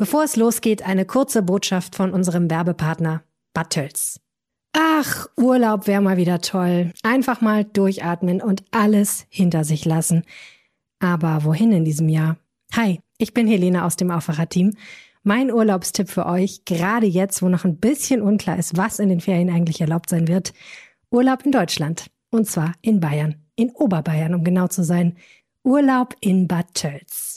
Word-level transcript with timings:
Bevor 0.00 0.24
es 0.24 0.36
losgeht, 0.36 0.82
eine 0.82 1.04
kurze 1.04 1.42
Botschaft 1.42 1.94
von 1.94 2.14
unserem 2.14 2.48
Werbepartner 2.48 3.22
Battels. 3.52 4.18
Ach, 4.72 5.26
Urlaub 5.36 5.86
wäre 5.86 6.00
mal 6.00 6.16
wieder 6.16 6.40
toll. 6.40 6.94
Einfach 7.02 7.42
mal 7.42 7.66
durchatmen 7.66 8.40
und 8.40 8.64
alles 8.70 9.26
hinter 9.28 9.62
sich 9.62 9.84
lassen. 9.84 10.24
Aber 11.00 11.44
wohin 11.44 11.70
in 11.72 11.84
diesem 11.84 12.08
Jahr? 12.08 12.38
Hi, 12.72 13.00
ich 13.18 13.34
bin 13.34 13.46
Helene 13.46 13.84
aus 13.84 13.96
dem 13.96 14.10
Aufwacherteam. 14.10 14.72
Mein 15.22 15.52
Urlaubstipp 15.52 16.08
für 16.08 16.24
euch, 16.24 16.64
gerade 16.64 17.06
jetzt, 17.06 17.42
wo 17.42 17.50
noch 17.50 17.66
ein 17.66 17.76
bisschen 17.76 18.22
unklar 18.22 18.58
ist, 18.58 18.78
was 18.78 19.00
in 19.00 19.10
den 19.10 19.20
Ferien 19.20 19.50
eigentlich 19.50 19.82
erlaubt 19.82 20.08
sein 20.08 20.28
wird. 20.28 20.54
Urlaub 21.10 21.44
in 21.44 21.52
Deutschland. 21.52 22.06
Und 22.30 22.46
zwar 22.46 22.72
in 22.80 23.00
Bayern. 23.00 23.34
In 23.54 23.70
Oberbayern, 23.72 24.34
um 24.34 24.44
genau 24.44 24.66
zu 24.66 24.82
sein. 24.82 25.18
Urlaub 25.62 26.16
in 26.22 26.48
Bad 26.48 26.72
Tölz. 26.72 27.29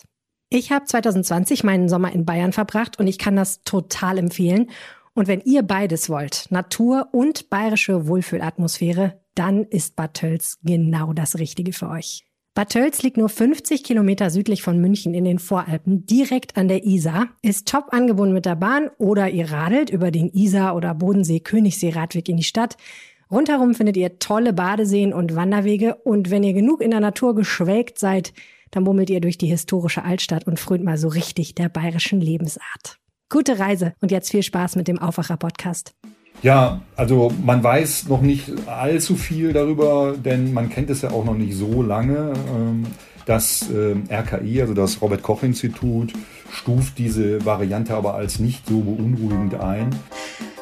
Ich 0.56 0.72
habe 0.72 0.86
2020 0.86 1.64
meinen 1.64 1.90
Sommer 1.90 2.12
in 2.12 2.26
Bayern 2.26 2.54
verbracht 2.54 3.00
und 3.00 3.08
ich 3.08 3.18
kann 3.18 3.36
das 3.36 3.64
total 3.64 4.20
empfehlen. 4.20 4.70
Und 5.16 5.28
wenn 5.28 5.42
ihr 5.42 5.64
beides 5.64 6.12
wollt, 6.12 6.46
Natur 6.52 7.08
und 7.12 7.50
bayerische 7.50 8.08
Wohlfühlatmosphäre, 8.08 9.20
dann 9.34 9.64
ist 9.64 9.96
Bad 9.96 10.14
Tölz 10.14 10.60
genau 10.64 11.12
das 11.12 11.40
Richtige 11.40 11.74
für 11.74 11.90
euch. 11.90 12.28
Bad 12.54 12.70
Tölz 12.70 13.02
liegt 13.02 13.18
nur 13.18 13.30
50 13.30 13.84
Kilometer 13.84 14.30
südlich 14.30 14.62
von 14.62 14.80
München 14.80 15.16
in 15.16 15.24
den 15.24 15.40
Voralpen, 15.40 16.06
direkt 16.06 16.56
an 16.56 16.68
der 16.68 16.86
Isar, 16.86 17.30
ist 17.42 17.68
top 17.68 17.88
angebunden 17.90 18.36
mit 18.36 18.46
der 18.46 18.56
Bahn 18.56 18.92
oder 19.00 19.32
ihr 19.32 19.50
radelt 19.52 19.90
über 19.90 20.12
den 20.12 20.30
Isar- 20.30 20.76
oder 20.76 20.94
Bodensee-Königssee-Radweg 20.94 22.30
in 22.30 22.38
die 22.38 22.44
Stadt. 22.44 22.78
Rundherum 23.32 23.74
findet 23.74 23.98
ihr 23.98 24.20
tolle 24.20 24.54
Badeseen 24.54 25.14
und 25.14 25.36
Wanderwege 25.36 25.96
und 25.96 26.30
wenn 26.30 26.44
ihr 26.44 26.54
genug 26.54 26.80
in 26.80 26.92
der 26.92 27.00
Natur 27.00 27.34
geschwelgt 27.34 27.98
seid, 27.98 28.34
dann 28.74 28.84
bummelt 28.86 29.10
ihr 29.12 29.22
durch 29.22 29.38
die 29.38 29.48
historische 29.48 30.04
Altstadt 30.04 30.48
und 30.48 30.60
frönt 30.60 30.84
mal 30.84 30.98
so 30.98 31.08
richtig 31.08 31.54
der 31.54 31.70
bayerischen 31.70 32.20
Lebensart. 32.20 32.98
Gute 33.30 33.60
Reise 33.60 33.94
und 34.02 34.12
jetzt 34.12 34.32
viel 34.32 34.44
Spaß 34.44 34.76
mit 34.76 34.88
dem 34.88 35.00
Aufwacher-Podcast. 35.00 35.94
Ja, 36.42 36.82
also 36.96 37.32
man 37.46 37.64
weiß 37.64 38.08
noch 38.08 38.22
nicht 38.22 38.52
allzu 38.68 39.16
viel 39.16 39.54
darüber, 39.54 40.16
denn 40.18 40.54
man 40.54 40.70
kennt 40.70 40.90
es 40.90 41.04
ja 41.04 41.12
auch 41.12 41.24
noch 41.24 41.36
nicht 41.36 41.56
so 41.56 41.84
lange. 41.84 42.34
Ähm, 42.54 42.88
das 43.26 43.70
ähm, 43.70 44.04
RKI, 44.12 44.62
also 44.62 44.74
das 44.74 45.02
Robert 45.02 45.22
Koch 45.22 45.44
Institut, 45.44 46.12
stuft 46.52 46.98
diese 46.98 47.46
Variante 47.46 47.94
aber 47.94 48.16
als 48.16 48.40
nicht 48.40 48.68
so 48.68 48.82
beunruhigend 48.82 49.56
ein. 49.56 49.92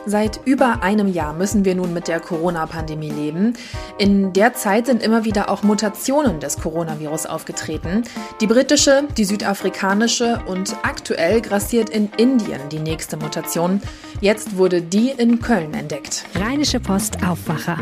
Seit 0.05 0.39
über 0.45 0.81
einem 0.81 1.07
Jahr 1.07 1.33
müssen 1.33 1.63
wir 1.63 1.75
nun 1.75 1.93
mit 1.93 2.07
der 2.07 2.19
Corona-Pandemie 2.19 3.11
leben. 3.11 3.53
In 3.99 4.33
der 4.33 4.53
Zeit 4.53 4.87
sind 4.87 5.03
immer 5.03 5.25
wieder 5.25 5.49
auch 5.49 5.61
Mutationen 5.61 6.39
des 6.39 6.57
Coronavirus 6.57 7.27
aufgetreten. 7.27 8.03
Die 8.41 8.47
britische, 8.47 9.03
die 9.15 9.25
südafrikanische 9.25 10.41
und 10.47 10.75
aktuell 10.81 11.41
grassiert 11.41 11.89
in 11.89 12.09
Indien 12.17 12.61
die 12.71 12.79
nächste 12.79 13.17
Mutation. 13.17 13.81
Jetzt 14.21 14.57
wurde 14.57 14.81
die 14.81 15.11
in 15.11 15.39
Köln 15.39 15.73
entdeckt. 15.73 16.25
Rheinische 16.35 16.79
Post 16.79 17.17
Aufwacher. 17.23 17.77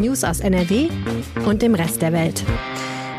News 0.00 0.24
aus 0.24 0.40
NRW 0.40 0.88
und 1.46 1.62
dem 1.62 1.74
Rest 1.74 2.02
der 2.02 2.12
Welt 2.12 2.44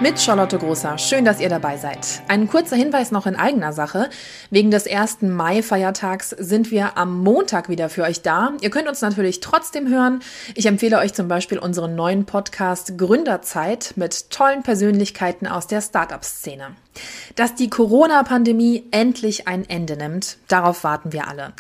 mit 0.01 0.19
Charlotte 0.19 0.57
Großer. 0.57 0.97
Schön, 0.97 1.25
dass 1.25 1.39
ihr 1.39 1.49
dabei 1.49 1.77
seid. 1.77 2.21
Ein 2.27 2.47
kurzer 2.47 2.75
Hinweis 2.75 3.11
noch 3.11 3.25
in 3.25 3.35
eigener 3.35 3.73
Sache. 3.73 4.09
Wegen 4.49 4.71
des 4.71 4.85
ersten 4.85 5.31
Mai-Feiertags 5.31 6.29
sind 6.29 6.71
wir 6.71 6.97
am 6.97 7.23
Montag 7.23 7.69
wieder 7.69 7.89
für 7.89 8.03
euch 8.03 8.21
da. 8.21 8.53
Ihr 8.61 8.69
könnt 8.69 8.87
uns 8.87 9.01
natürlich 9.01 9.39
trotzdem 9.39 9.87
hören. 9.87 10.21
Ich 10.55 10.65
empfehle 10.65 10.99
euch 10.99 11.13
zum 11.13 11.27
Beispiel 11.27 11.57
unseren 11.57 11.95
neuen 11.95 12.25
Podcast 12.25 12.97
Gründerzeit 12.97 13.93
mit 13.95 14.29
tollen 14.29 14.63
Persönlichkeiten 14.63 15.47
aus 15.47 15.67
der 15.67 15.81
Startup-Szene. 15.81 16.75
Dass 17.35 17.55
die 17.55 17.69
Corona-Pandemie 17.69 18.85
endlich 18.91 19.47
ein 19.47 19.67
Ende 19.69 19.97
nimmt, 19.97 20.37
darauf 20.47 20.83
warten 20.83 21.13
wir 21.13 21.27
alle. 21.27 21.53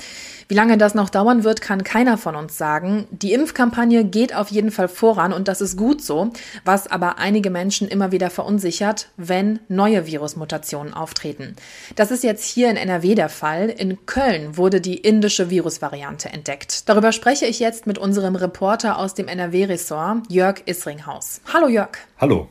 Wie 0.49 0.55
lange 0.55 0.77
das 0.77 0.95
noch 0.95 1.09
dauern 1.09 1.43
wird, 1.43 1.61
kann 1.61 1.83
keiner 1.83 2.17
von 2.17 2.35
uns 2.35 2.57
sagen. 2.57 3.05
Die 3.11 3.33
Impfkampagne 3.33 4.05
geht 4.05 4.33
auf 4.33 4.49
jeden 4.49 4.71
Fall 4.71 4.87
voran 4.87 5.33
und 5.33 5.49
das 5.49 5.59
ist 5.59 5.75
gut 5.75 6.01
so, 6.01 6.31
was 6.63 6.87
aber 6.87 7.17
einige 7.17 7.49
Menschen 7.49 7.89
immer 7.89 8.13
wieder 8.13 8.29
verunsichert, 8.29 9.09
wenn 9.17 9.59
neue 9.67 10.07
Virusmutationen 10.07 10.93
auftreten. 10.93 11.55
Das 11.95 12.11
ist 12.11 12.23
jetzt 12.23 12.45
hier 12.45 12.69
in 12.69 12.77
NRW 12.77 13.15
der 13.15 13.29
Fall. 13.29 13.69
In 13.69 14.05
Köln 14.05 14.55
wurde 14.55 14.79
die 14.79 14.97
indische 14.97 15.49
Virusvariante 15.49 16.29
entdeckt. 16.29 16.87
Darüber 16.87 17.11
spreche 17.11 17.45
ich 17.45 17.59
jetzt 17.59 17.85
mit 17.85 17.97
unserem 17.97 18.35
Reporter 18.35 18.97
aus 18.99 19.15
dem 19.15 19.27
NRW-Ressort, 19.27 20.23
Jörg 20.29 20.61
Isringhaus. 20.65 21.41
Hallo 21.53 21.67
Jörg. 21.67 21.97
Hallo. 22.19 22.47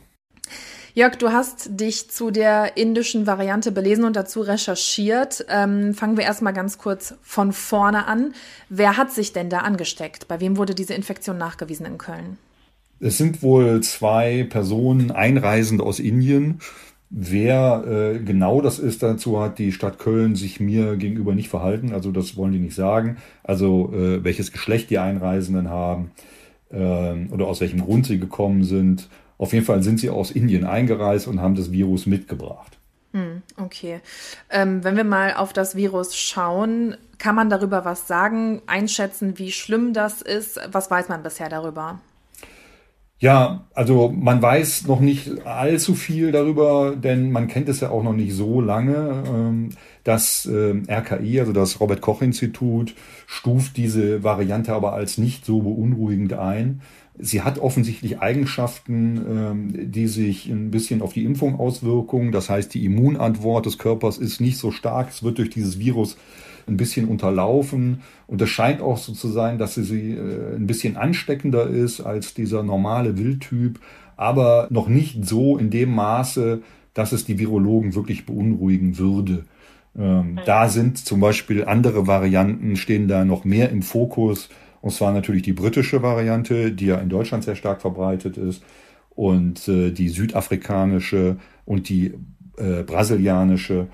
Jörg, 0.97 1.15
du 1.17 1.31
hast 1.31 1.79
dich 1.79 2.09
zu 2.09 2.31
der 2.31 2.75
indischen 2.75 3.27
Variante 3.27 3.71
belesen 3.71 4.03
und 4.03 4.15
dazu 4.15 4.41
recherchiert. 4.41 5.45
Ähm, 5.47 5.93
fangen 5.93 6.17
wir 6.17 6.23
erstmal 6.23 6.53
ganz 6.53 6.79
kurz 6.79 7.13
von 7.21 7.53
vorne 7.53 8.07
an. 8.07 8.33
Wer 8.69 8.97
hat 8.97 9.11
sich 9.11 9.31
denn 9.31 9.51
da 9.51 9.59
angesteckt? 9.59 10.27
Bei 10.27 10.39
wem 10.39 10.57
wurde 10.57 10.73
diese 10.73 10.95
Infektion 10.95 11.37
nachgewiesen 11.37 11.85
in 11.85 11.99
Köln? 11.99 12.39
Es 12.99 13.19
sind 13.19 13.43
wohl 13.43 13.81
zwei 13.81 14.47
Personen 14.49 15.11
einreisend 15.11 15.83
aus 15.83 15.99
Indien. 15.99 16.61
Wer 17.11 18.15
äh, 18.15 18.17
genau 18.17 18.61
das 18.61 18.79
ist, 18.79 19.03
dazu 19.03 19.39
hat 19.39 19.59
die 19.59 19.73
Stadt 19.73 19.99
Köln 19.99 20.35
sich 20.35 20.59
mir 20.59 20.95
gegenüber 20.95 21.35
nicht 21.35 21.49
verhalten. 21.49 21.93
Also 21.93 22.11
das 22.11 22.37
wollen 22.37 22.53
die 22.53 22.59
nicht 22.59 22.75
sagen. 22.75 23.17
Also 23.43 23.93
äh, 23.93 24.23
welches 24.23 24.51
Geschlecht 24.51 24.89
die 24.89 24.97
Einreisenden 24.97 25.69
haben 25.69 26.09
äh, 26.71 27.27
oder 27.31 27.45
aus 27.45 27.61
welchem 27.61 27.81
Grund 27.81 28.07
sie 28.07 28.17
gekommen 28.17 28.63
sind 28.63 29.09
auf 29.37 29.53
jeden 29.53 29.65
Fall 29.65 29.83
sind 29.83 29.99
sie 29.99 30.09
aus 30.09 30.31
Indien 30.31 30.65
eingereist 30.65 31.27
und 31.27 31.41
haben 31.41 31.55
das 31.55 31.71
Virus 31.71 32.05
mitgebracht. 32.05 32.77
Hm, 33.13 33.41
okay. 33.57 34.01
Ähm, 34.49 34.83
wenn 34.83 34.97
wir 34.97 35.03
mal 35.03 35.33
auf 35.33 35.53
das 35.53 35.75
Virus 35.75 36.15
schauen, 36.17 36.97
kann 37.17 37.35
man 37.35 37.49
darüber 37.49 37.85
was 37.85 38.07
sagen, 38.07 38.61
einschätzen, 38.67 39.37
wie 39.39 39.51
schlimm 39.51 39.93
das 39.93 40.21
ist? 40.21 40.59
Was 40.71 40.91
weiß 40.91 41.09
man 41.09 41.23
bisher 41.23 41.49
darüber? 41.49 41.99
Ja, 43.19 43.65
also 43.73 44.09
man 44.09 44.43
weiß 44.43 44.85
noch 44.85 44.99
nicht 44.99 45.43
allzu 45.47 45.95
viel 45.95 46.31
darüber, 46.31 46.95
denn 46.95 47.31
man 47.31 47.47
kennt 47.47 47.67
es 47.67 47.79
ja 47.79 47.89
auch 47.89 48.03
noch 48.03 48.13
nicht 48.13 48.35
so 48.35 48.61
lange. 48.61 49.23
Ähm, 49.27 49.69
das 50.03 50.45
ähm, 50.45 50.83
RKI, 50.87 51.39
also 51.39 51.51
das 51.51 51.79
Robert 51.79 52.01
Koch 52.01 52.21
Institut, 52.21 52.93
stuft 53.25 53.75
diese 53.75 54.23
Variante 54.23 54.73
aber 54.73 54.93
als 54.93 55.17
nicht 55.17 55.45
so 55.45 55.61
beunruhigend 55.61 56.33
ein. 56.33 56.81
Sie 57.19 57.41
hat 57.41 57.59
offensichtlich 57.59 58.19
Eigenschaften, 58.19 59.17
ähm, 59.17 59.91
die 59.91 60.07
sich 60.07 60.47
ein 60.47 60.71
bisschen 60.71 61.01
auf 61.01 61.13
die 61.13 61.25
Impfung 61.25 61.59
auswirken. 61.59 62.31
Das 62.31 62.49
heißt, 62.49 62.73
die 62.73 62.85
Immunantwort 62.85 63.65
des 63.65 63.77
Körpers 63.77 64.17
ist 64.17 64.39
nicht 64.39 64.57
so 64.57 64.71
stark. 64.71 65.09
Es 65.09 65.23
wird 65.23 65.37
durch 65.37 65.49
dieses 65.49 65.79
Virus 65.79 66.17
ein 66.67 66.77
bisschen 66.77 67.07
unterlaufen. 67.07 68.01
Und 68.27 68.41
es 68.41 68.49
scheint 68.49 68.81
auch 68.81 68.97
so 68.97 69.13
zu 69.13 69.29
sein, 69.29 69.57
dass 69.57 69.75
sie 69.75 70.11
äh, 70.11 70.55
ein 70.55 70.67
bisschen 70.67 70.97
ansteckender 70.97 71.67
ist 71.67 72.01
als 72.01 72.33
dieser 72.33 72.63
normale 72.63 73.17
Wildtyp, 73.17 73.79
aber 74.15 74.67
noch 74.69 74.87
nicht 74.87 75.25
so 75.25 75.57
in 75.57 75.69
dem 75.69 75.93
Maße, 75.95 76.61
dass 76.93 77.11
es 77.11 77.25
die 77.25 77.39
Virologen 77.39 77.95
wirklich 77.95 78.25
beunruhigen 78.25 78.97
würde. 78.97 79.45
Ähm, 79.97 80.39
da 80.45 80.69
sind 80.69 80.97
zum 80.97 81.19
Beispiel 81.19 81.65
andere 81.65 82.07
Varianten, 82.07 82.75
stehen 82.75 83.07
da 83.07 83.25
noch 83.25 83.45
mehr 83.45 83.69
im 83.69 83.81
Fokus 83.81 84.49
und 84.81 84.91
zwar 84.91 85.11
natürlich 85.11 85.43
die 85.43 85.53
britische 85.53 86.01
Variante, 86.01 86.71
die 86.71 86.87
ja 86.87 86.97
in 86.97 87.09
Deutschland 87.09 87.43
sehr 87.43 87.55
stark 87.55 87.81
verbreitet 87.81 88.37
ist, 88.37 88.63
und 89.15 89.67
äh, 89.67 89.91
die 89.91 90.09
südafrikanische 90.09 91.37
und 91.65 91.89
die 91.89 92.13
äh, 92.57 92.83
brasilianische. 92.83 93.87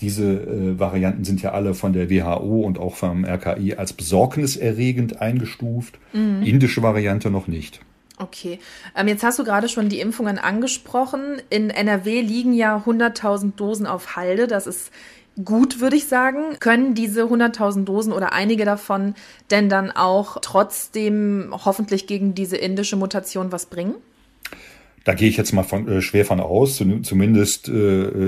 Diese 0.00 0.24
äh, 0.24 0.78
Varianten 0.78 1.24
sind 1.24 1.40
ja 1.40 1.52
alle 1.52 1.72
von 1.72 1.94
der 1.94 2.10
WHO 2.10 2.60
und 2.60 2.78
auch 2.78 2.94
vom 2.94 3.24
RKI 3.24 3.74
als 3.74 3.94
besorgniserregend 3.94 5.20
eingestuft. 5.22 5.98
Mhm. 6.12 6.42
Indische 6.42 6.82
Variante 6.82 7.30
noch 7.30 7.48
nicht. 7.48 7.80
Okay, 8.18 8.58
ähm, 8.94 9.08
jetzt 9.08 9.22
hast 9.22 9.38
du 9.38 9.44
gerade 9.44 9.68
schon 9.68 9.90
die 9.90 10.00
Impfungen 10.00 10.38
angesprochen. 10.38 11.40
In 11.50 11.68
NRW 11.68 12.22
liegen 12.22 12.54
ja 12.54 12.82
100.000 12.86 13.56
Dosen 13.56 13.86
auf 13.86 14.16
Halde. 14.16 14.46
Das 14.46 14.66
ist 14.66 14.90
gut, 15.44 15.80
würde 15.80 15.96
ich 15.96 16.06
sagen. 16.06 16.58
Können 16.60 16.94
diese 16.94 17.24
100.000 17.24 17.84
Dosen 17.84 18.12
oder 18.12 18.32
einige 18.32 18.64
davon 18.64 19.14
denn 19.50 19.68
dann 19.68 19.90
auch 19.90 20.38
trotzdem 20.40 21.52
hoffentlich 21.52 22.06
gegen 22.06 22.34
diese 22.34 22.56
indische 22.56 22.96
Mutation 22.96 23.52
was 23.52 23.66
bringen? 23.66 23.94
Da 25.04 25.14
gehe 25.14 25.28
ich 25.28 25.36
jetzt 25.36 25.52
mal 25.52 25.62
von, 25.62 25.88
äh, 25.88 26.02
schwer 26.02 26.24
von 26.24 26.40
aus, 26.40 26.82
zumindest 27.02 27.68
äh, 27.68 27.72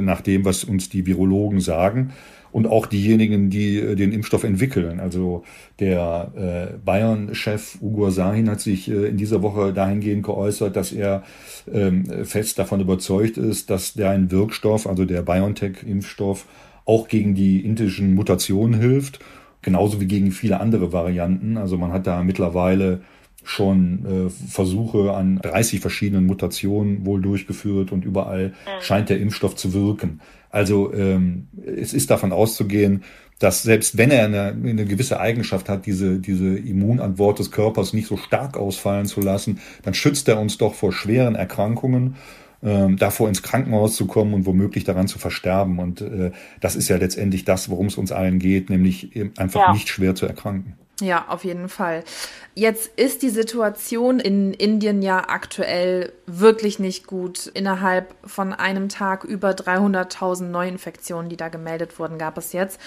nach 0.01 0.21
dem, 0.21 0.45
was 0.45 0.63
uns 0.63 0.89
die 0.89 1.07
Virologen 1.07 1.61
sagen 1.61 2.13
und 2.53 2.67
auch 2.67 2.87
diejenigen, 2.87 3.51
die 3.51 3.79
äh, 3.79 3.95
den 3.95 4.13
Impfstoff 4.13 4.45
entwickeln. 4.45 5.01
Also 5.01 5.45
der 5.81 6.33
äh, 6.37 6.79
Bayern-Chef 6.85 7.79
Ugur 7.81 8.11
Sahin 8.11 8.49
hat 8.49 8.61
sich 8.61 8.91
äh, 8.91 9.09
in 9.09 9.17
dieser 9.17 9.43
Woche 9.43 9.73
dahingehend 9.73 10.25
geäußert, 10.25 10.77
dass 10.77 10.93
er 10.93 11.25
ähm, 11.73 12.05
fest 12.25 12.59
davon 12.59 12.81
überzeugt 12.81 13.37
ist, 13.37 13.71
dass 13.71 13.95
der 13.95 14.11
ein 14.11 14.31
Wirkstoff, 14.31 14.87
also 14.87 15.05
der 15.05 15.23
BioNTech-Impfstoff, 15.23 16.47
auch 16.89 17.07
gegen 17.07 17.35
die 17.35 17.61
indischen 17.61 18.15
Mutationen 18.15 18.81
hilft, 18.81 19.21
genauso 19.61 20.01
wie 20.01 20.07
gegen 20.07 20.33
viele 20.33 20.59
andere 20.59 20.91
Varianten. 20.93 21.59
Also 21.59 21.77
man 21.77 21.93
hat 21.93 22.07
da 22.07 22.23
mittlerweile 22.23 23.03
schon 23.45 24.07
äh, 24.07 24.31
Versuche 24.31 25.13
an 25.13 25.39
30 25.39 25.81
verschiedenen 25.81 26.27
Mutationen 26.27 27.05
wohl 27.05 27.21
durchgeführt 27.21 27.93
und 27.93 28.07
überall 28.07 28.49
mhm. 28.49 28.83
scheint 28.83 29.11
der 29.11 29.21
Impfstoff 29.21 29.55
zu 29.55 29.75
wirken. 29.75 30.21
Also 30.51 30.93
ähm, 30.95 31.49
es 31.67 31.93
ist 31.93 32.11
davon 32.11 32.33
auszugehen, 32.33 33.05
dass 33.39 33.63
selbst 33.63 33.99
wenn 33.99 34.11
er 34.11 34.25
eine, 34.25 34.49
eine 34.49 34.87
gewisse 34.87 35.21
Eigenschaft 35.21 35.69
hat, 35.69 35.85
diese, 35.85 36.19
diese 36.19 36.57
Immunantwort 36.57 37.39
des 37.39 37.51
Körpers 37.51 37.93
nicht 37.93 38.09
so 38.09 38.17
stark 38.17 38.57
ausfallen 38.57 39.07
zu 39.07 39.21
lassen, 39.21 39.61
dann 39.83 39.93
schützt 39.93 40.27
er 40.29 40.41
uns 40.41 40.57
doch 40.57 40.75
vor 40.75 40.93
schweren 40.93 41.35
Erkrankungen, 41.35 42.17
ähm, 42.63 42.97
davor 42.97 43.29
ins 43.29 43.43
Krankenhaus 43.43 43.97
zu 43.97 44.07
kommen 44.07 44.35
und 44.35 44.47
womöglich 44.47 44.85
daran 44.85 45.09
zu 45.09 45.19
versterben. 45.19 45.79
Und 45.79 46.01
äh, 46.01 46.33
das 46.61 46.77
ist 46.77 46.89
ja 46.89 46.97
letztendlich 46.97 47.45
das, 47.45 47.71
worum 47.71 47.87
es 47.87 47.97
uns 47.97 48.13
allen 48.13 48.39
geht, 48.39 48.71
nämlich 48.71 49.11
einfach 49.39 49.61
ja. 49.61 49.73
nicht 49.73 49.89
schwer 49.89 50.15
zu 50.15 50.27
erkranken. 50.27 50.75
Ja, 51.01 51.27
auf 51.29 51.45
jeden 51.45 51.69
Fall. 51.69 52.03
Jetzt 52.55 52.91
ist 52.99 53.23
die 53.23 53.29
Situation 53.29 54.19
in 54.19 54.53
Indien 54.53 55.01
ja 55.01 55.29
aktuell 55.29 56.13
wirklich 56.27 56.81
nicht 56.81 57.07
gut. 57.07 57.47
Innerhalb 57.47 58.17
von 58.25 58.53
einem 58.53 58.89
Tag 58.89 59.23
über 59.23 59.51
300.000 59.51 60.45
Neuinfektionen, 60.45 61.29
die 61.29 61.37
da 61.37 61.49
gemeldet 61.49 62.01
wurden, 62.01 62.19
gab 62.19 62.37
es 62.37 62.53
jetzt. 62.53 62.81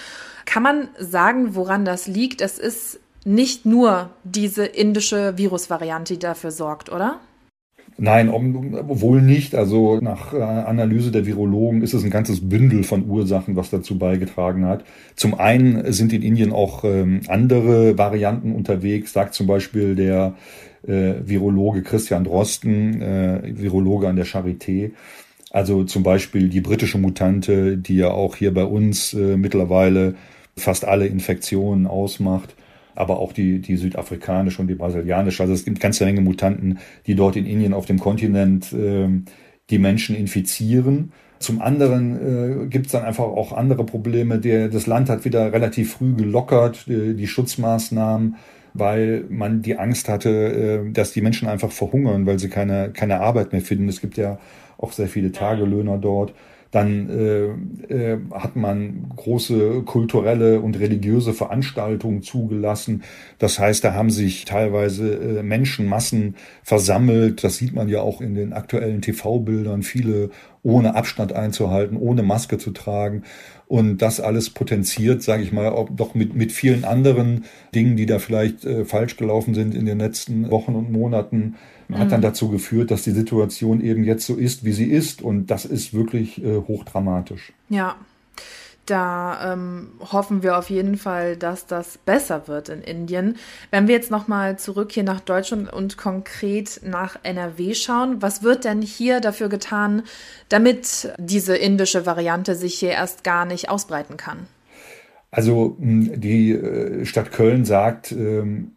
Kann 0.44 0.62
man 0.62 0.88
sagen, 0.98 1.54
woran 1.54 1.86
das 1.86 2.06
liegt? 2.06 2.42
Es 2.42 2.58
ist 2.58 3.00
nicht 3.24 3.64
nur 3.64 4.10
diese 4.24 4.66
indische 4.66 5.38
Virusvariante, 5.38 6.14
die 6.14 6.18
dafür 6.18 6.50
sorgt, 6.50 6.92
oder? 6.92 7.20
Nein, 8.04 8.32
wohl 8.32 9.22
nicht. 9.22 9.54
Also 9.54 10.00
nach 10.00 10.34
äh, 10.34 10.42
Analyse 10.42 11.12
der 11.12 11.24
Virologen 11.24 11.82
ist 11.82 11.94
es 11.94 12.02
ein 12.02 12.10
ganzes 12.10 12.48
Bündel 12.48 12.82
von 12.82 13.08
Ursachen, 13.08 13.54
was 13.54 13.70
dazu 13.70 13.96
beigetragen 13.96 14.64
hat. 14.64 14.84
Zum 15.14 15.38
einen 15.38 15.92
sind 15.92 16.12
in 16.12 16.20
Indien 16.20 16.52
auch 16.52 16.82
ähm, 16.82 17.20
andere 17.28 17.96
Varianten 17.96 18.56
unterwegs, 18.56 19.12
sagt 19.12 19.34
zum 19.34 19.46
Beispiel 19.46 19.94
der 19.94 20.34
äh, 20.84 21.14
Virologe 21.24 21.82
Christian 21.82 22.24
Drosten, 22.24 23.00
äh, 23.00 23.40
Virologe 23.44 24.08
an 24.08 24.16
der 24.16 24.26
Charité. 24.26 24.90
Also 25.52 25.84
zum 25.84 26.02
Beispiel 26.02 26.48
die 26.48 26.60
britische 26.60 26.98
Mutante, 26.98 27.76
die 27.78 27.98
ja 27.98 28.10
auch 28.10 28.34
hier 28.34 28.52
bei 28.52 28.64
uns 28.64 29.12
mittlerweile 29.12 30.16
fast 30.56 30.86
alle 30.86 31.06
Infektionen 31.06 31.86
ausmacht 31.86 32.56
aber 32.94 33.18
auch 33.18 33.32
die, 33.32 33.60
die 33.60 33.76
südafrikanische 33.76 34.60
und 34.60 34.68
die 34.68 34.74
brasilianische. 34.74 35.42
Also 35.42 35.54
es 35.54 35.64
gibt 35.64 35.80
ganze 35.80 36.04
Menge 36.04 36.20
Mutanten, 36.20 36.78
die 37.06 37.14
dort 37.14 37.36
in 37.36 37.46
Indien 37.46 37.74
auf 37.74 37.86
dem 37.86 37.98
Kontinent 37.98 38.72
äh, 38.72 39.08
die 39.70 39.78
Menschen 39.78 40.16
infizieren. 40.16 41.12
Zum 41.38 41.60
anderen 41.60 42.64
äh, 42.64 42.66
gibt 42.66 42.86
es 42.86 42.92
dann 42.92 43.04
einfach 43.04 43.24
auch 43.24 43.52
andere 43.52 43.84
Probleme. 43.84 44.38
Der, 44.38 44.68
das 44.68 44.86
Land 44.86 45.08
hat 45.08 45.24
wieder 45.24 45.52
relativ 45.52 45.94
früh 45.94 46.14
gelockert, 46.14 46.86
die, 46.86 47.14
die 47.14 47.26
Schutzmaßnahmen, 47.26 48.36
weil 48.74 49.24
man 49.28 49.60
die 49.62 49.76
Angst 49.76 50.08
hatte, 50.08 50.30
äh, 50.30 50.92
dass 50.92 51.12
die 51.12 51.20
Menschen 51.20 51.48
einfach 51.48 51.72
verhungern, 51.72 52.26
weil 52.26 52.38
sie 52.38 52.48
keine, 52.48 52.90
keine 52.92 53.20
Arbeit 53.20 53.52
mehr 53.52 53.60
finden. 53.60 53.88
Es 53.88 54.00
gibt 54.00 54.16
ja 54.16 54.38
auch 54.78 54.92
sehr 54.92 55.08
viele 55.08 55.32
Tagelöhner 55.32 55.98
dort. 55.98 56.32
Dann 56.72 57.10
äh, 57.10 57.94
äh, 57.94 58.18
hat 58.32 58.56
man 58.56 59.12
große 59.14 59.82
kulturelle 59.82 60.60
und 60.60 60.78
religiöse 60.80 61.34
Veranstaltungen 61.34 62.22
zugelassen. 62.22 63.02
Das 63.38 63.58
heißt, 63.58 63.84
da 63.84 63.92
haben 63.92 64.08
sich 64.08 64.46
teilweise 64.46 65.14
äh, 65.14 65.42
Menschenmassen 65.42 66.34
versammelt. 66.62 67.44
Das 67.44 67.58
sieht 67.58 67.74
man 67.74 67.88
ja 67.88 68.00
auch 68.00 68.22
in 68.22 68.34
den 68.34 68.54
aktuellen 68.54 69.02
TV-Bildern. 69.02 69.82
Viele 69.82 70.30
ohne 70.62 70.94
Abstand 70.94 71.34
einzuhalten, 71.34 71.98
ohne 71.98 72.22
Maske 72.22 72.56
zu 72.56 72.70
tragen. 72.70 73.24
Und 73.66 73.98
das 73.98 74.20
alles 74.20 74.50
potenziert, 74.50 75.22
sage 75.22 75.42
ich 75.42 75.52
mal, 75.52 75.68
auch 75.68 75.88
doch 75.90 76.14
mit, 76.14 76.34
mit 76.34 76.52
vielen 76.52 76.84
anderen 76.84 77.44
Dingen, 77.74 77.96
die 77.96 78.06
da 78.06 78.18
vielleicht 78.18 78.64
äh, 78.64 78.84
falsch 78.84 79.16
gelaufen 79.16 79.54
sind 79.54 79.74
in 79.74 79.86
den 79.86 79.98
letzten 79.98 80.50
Wochen 80.50 80.74
und 80.74 80.90
Monaten, 80.90 81.56
hat 81.98 82.12
dann 82.12 82.20
mhm. 82.20 82.24
dazu 82.24 82.48
geführt, 82.48 82.90
dass 82.90 83.02
die 83.02 83.10
Situation 83.12 83.80
eben 83.80 84.04
jetzt 84.04 84.26
so 84.26 84.36
ist, 84.36 84.64
wie 84.64 84.72
sie 84.72 84.90
ist. 84.90 85.22
Und 85.22 85.46
das 85.46 85.64
ist 85.64 85.94
wirklich 85.94 86.42
äh, 86.42 86.56
hochdramatisch. 86.56 87.52
Ja. 87.68 87.96
Da 88.86 89.52
ähm, 89.52 89.92
hoffen 90.00 90.42
wir 90.42 90.58
auf 90.58 90.68
jeden 90.68 90.96
Fall, 90.96 91.36
dass 91.36 91.66
das 91.66 91.98
besser 91.98 92.48
wird 92.48 92.68
in 92.68 92.82
Indien. 92.82 93.36
Wenn 93.70 93.86
wir 93.86 93.94
jetzt 93.94 94.10
nochmal 94.10 94.58
zurück 94.58 94.90
hier 94.90 95.04
nach 95.04 95.20
Deutschland 95.20 95.72
und 95.72 95.96
konkret 95.96 96.80
nach 96.84 97.16
NRW 97.22 97.74
schauen, 97.74 98.20
was 98.20 98.42
wird 98.42 98.64
denn 98.64 98.82
hier 98.82 99.20
dafür 99.20 99.48
getan, 99.48 100.02
damit 100.48 101.14
diese 101.16 101.56
indische 101.56 102.06
Variante 102.06 102.56
sich 102.56 102.74
hier 102.74 102.90
erst 102.90 103.22
gar 103.22 103.44
nicht 103.44 103.70
ausbreiten 103.70 104.16
kann? 104.16 104.48
Also 105.30 105.76
die 105.78 106.52
äh, 106.52 107.06
Stadt 107.06 107.30
Köln 107.30 107.64
sagt, 107.64 108.10
ähm, 108.10 108.72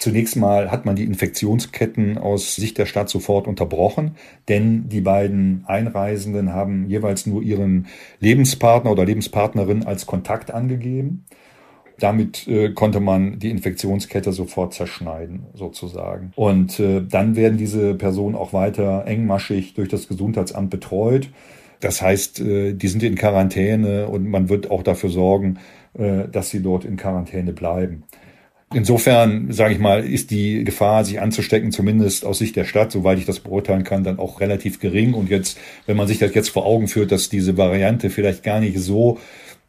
Zunächst 0.00 0.34
mal 0.34 0.70
hat 0.70 0.86
man 0.86 0.96
die 0.96 1.04
Infektionsketten 1.04 2.16
aus 2.16 2.56
Sicht 2.56 2.78
der 2.78 2.86
Stadt 2.86 3.10
sofort 3.10 3.46
unterbrochen, 3.46 4.12
denn 4.48 4.88
die 4.88 5.02
beiden 5.02 5.62
Einreisenden 5.66 6.54
haben 6.54 6.88
jeweils 6.88 7.26
nur 7.26 7.42
ihren 7.42 7.86
Lebenspartner 8.18 8.90
oder 8.90 9.04
Lebenspartnerin 9.04 9.84
als 9.84 10.06
Kontakt 10.06 10.52
angegeben. 10.52 11.26
Damit 11.98 12.48
äh, 12.48 12.70
konnte 12.70 12.98
man 12.98 13.38
die 13.40 13.50
Infektionskette 13.50 14.32
sofort 14.32 14.72
zerschneiden, 14.72 15.44
sozusagen. 15.52 16.32
Und 16.34 16.80
äh, 16.80 17.02
dann 17.06 17.36
werden 17.36 17.58
diese 17.58 17.94
Personen 17.94 18.36
auch 18.36 18.54
weiter 18.54 19.04
engmaschig 19.06 19.74
durch 19.74 19.90
das 19.90 20.08
Gesundheitsamt 20.08 20.70
betreut. 20.70 21.28
Das 21.80 22.00
heißt, 22.00 22.40
äh, 22.40 22.72
die 22.72 22.88
sind 22.88 23.02
in 23.02 23.16
Quarantäne 23.16 24.08
und 24.08 24.26
man 24.26 24.48
wird 24.48 24.70
auch 24.70 24.82
dafür 24.82 25.10
sorgen, 25.10 25.58
äh, 25.92 26.26
dass 26.26 26.48
sie 26.48 26.62
dort 26.62 26.86
in 26.86 26.96
Quarantäne 26.96 27.52
bleiben. 27.52 28.04
Insofern, 28.72 29.52
sage 29.52 29.74
ich 29.74 29.80
mal, 29.80 30.04
ist 30.04 30.30
die 30.30 30.62
Gefahr, 30.62 31.04
sich 31.04 31.20
anzustecken, 31.20 31.72
zumindest 31.72 32.24
aus 32.24 32.38
Sicht 32.38 32.54
der 32.54 32.64
Stadt, 32.64 32.92
soweit 32.92 33.18
ich 33.18 33.26
das 33.26 33.40
beurteilen 33.40 33.82
kann, 33.82 34.04
dann 34.04 34.20
auch 34.20 34.38
relativ 34.40 34.78
gering. 34.78 35.12
Und 35.12 35.28
jetzt, 35.28 35.58
wenn 35.86 35.96
man 35.96 36.06
sich 36.06 36.18
das 36.18 36.32
jetzt 36.34 36.50
vor 36.50 36.66
Augen 36.66 36.86
führt, 36.86 37.10
dass 37.10 37.28
diese 37.28 37.56
Variante 37.56 38.10
vielleicht 38.10 38.44
gar 38.44 38.60
nicht 38.60 38.78
so 38.78 39.18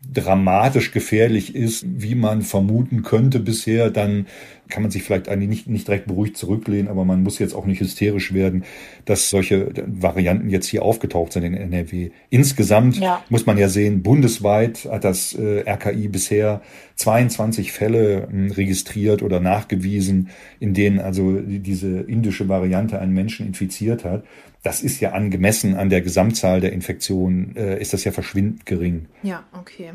dramatisch 0.09 0.91
gefährlich 0.91 1.55
ist, 1.55 1.85
wie 1.87 2.15
man 2.15 2.41
vermuten 2.41 3.03
könnte 3.03 3.39
bisher, 3.39 3.91
dann 3.91 4.25
kann 4.67 4.81
man 4.81 4.91
sich 4.91 5.03
vielleicht 5.03 5.29
eigentlich 5.29 5.49
nicht, 5.49 5.67
nicht 5.67 5.87
direkt 5.87 6.07
beruhigt 6.07 6.37
zurücklehnen, 6.37 6.87
aber 6.87 7.05
man 7.05 7.21
muss 7.21 7.37
jetzt 7.37 7.53
auch 7.53 7.65
nicht 7.65 7.81
hysterisch 7.81 8.33
werden, 8.33 8.63
dass 9.05 9.29
solche 9.29 9.71
Varianten 9.85 10.49
jetzt 10.49 10.67
hier 10.67 10.83
aufgetaucht 10.83 11.33
sind 11.33 11.43
in 11.43 11.53
NRW. 11.53 12.09
Insgesamt 12.29 12.97
ja. 12.97 13.23
muss 13.29 13.45
man 13.45 13.57
ja 13.57 13.69
sehen, 13.69 14.01
bundesweit 14.01 14.87
hat 14.89 15.03
das 15.03 15.33
äh, 15.33 15.69
RKI 15.69 16.07
bisher 16.07 16.61
22 16.95 17.71
Fälle 17.71 18.29
äh, 18.31 18.53
registriert 18.53 19.21
oder 19.21 19.39
nachgewiesen, 19.39 20.29
in 20.59 20.73
denen 20.73 20.99
also 20.99 21.39
diese 21.41 21.99
indische 21.99 22.49
Variante 22.49 22.97
einen 22.99 23.13
Menschen 23.13 23.45
infiziert 23.45 24.03
hat. 24.03 24.23
Das 24.63 24.81
ist 24.81 24.99
ja 24.99 25.11
angemessen 25.13 25.75
an 25.75 25.89
der 25.89 26.01
Gesamtzahl 26.01 26.61
der 26.61 26.71
Infektionen, 26.71 27.55
äh, 27.55 27.79
ist 27.81 27.93
das 27.93 28.03
ja 28.03 28.11
verschwindend 28.11 28.65
gering. 28.65 29.07
Ja, 29.23 29.43
okay. 29.53 29.93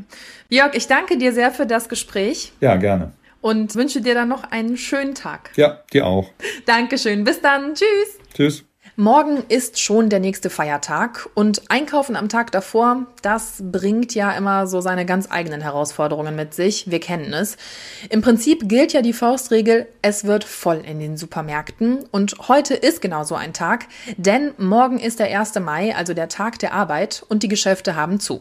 Jörg, 0.49 0.75
ich 0.75 0.87
danke 0.89 1.19
dir 1.19 1.33
sehr 1.33 1.53
für 1.53 1.67
das 1.67 1.89
Gespräch. 1.89 2.53
Ja, 2.61 2.77
gerne 2.77 3.13
und 3.47 3.77
wünsche 3.77 4.01
dir 4.01 4.15
dann 4.15 4.29
noch 4.29 4.51
einen 4.51 4.77
schönen 4.77 5.15
Tag. 5.15 5.53
Ja, 5.57 5.81
dir 5.93 6.05
auch. 6.05 6.31
Dankeschön. 6.67 7.23
Bis 7.23 7.41
dann. 7.41 7.75
Tschüss. 7.75 8.19
Tschüss. 8.35 8.65
Morgen 8.99 9.43
ist 9.51 9.79
schon 9.79 10.09
der 10.09 10.21
nächste 10.21 10.49
Feiertag 10.49 11.29
und 11.35 11.71
Einkaufen 11.71 12.17
am 12.17 12.31
Tag 12.31 12.51
davor, 12.51 13.05
das 13.21 13.59
bringt 13.61 14.15
ja 14.15 14.33
immer 14.33 14.67
so 14.67 14.81
seine 14.81 15.05
ganz 15.05 15.31
eigenen 15.31 15.61
Herausforderungen 15.61 16.35
mit 16.35 16.55
sich. 16.55 16.91
Wir 16.91 16.99
kennen 16.99 17.35
es. 17.35 17.59
Im 18.09 18.23
Prinzip 18.23 18.71
gilt 18.71 18.95
ja 18.95 19.03
die 19.03 19.13
Faustregel, 19.13 19.87
es 20.01 20.25
wird 20.25 20.45
voll 20.45 20.83
in 20.83 20.99
den 20.99 21.19
Supermärkten 21.19 22.07
und 22.11 22.49
heute 22.49 22.73
ist 22.73 23.03
genau 23.03 23.25
so 23.25 23.35
ein 23.35 23.53
Tag, 23.53 23.85
denn 24.17 24.53
morgen 24.57 24.99
ist 24.99 25.19
der 25.19 25.39
1. 25.39 25.57
Mai, 25.61 25.95
also 25.95 26.15
der 26.15 26.31
Tag 26.31 26.59
der 26.61 26.73
Arbeit 26.73 27.23
und 27.29 27.43
die 27.43 27.49
Geschäfte 27.49 27.97
haben 27.97 28.19
zu. 28.19 28.41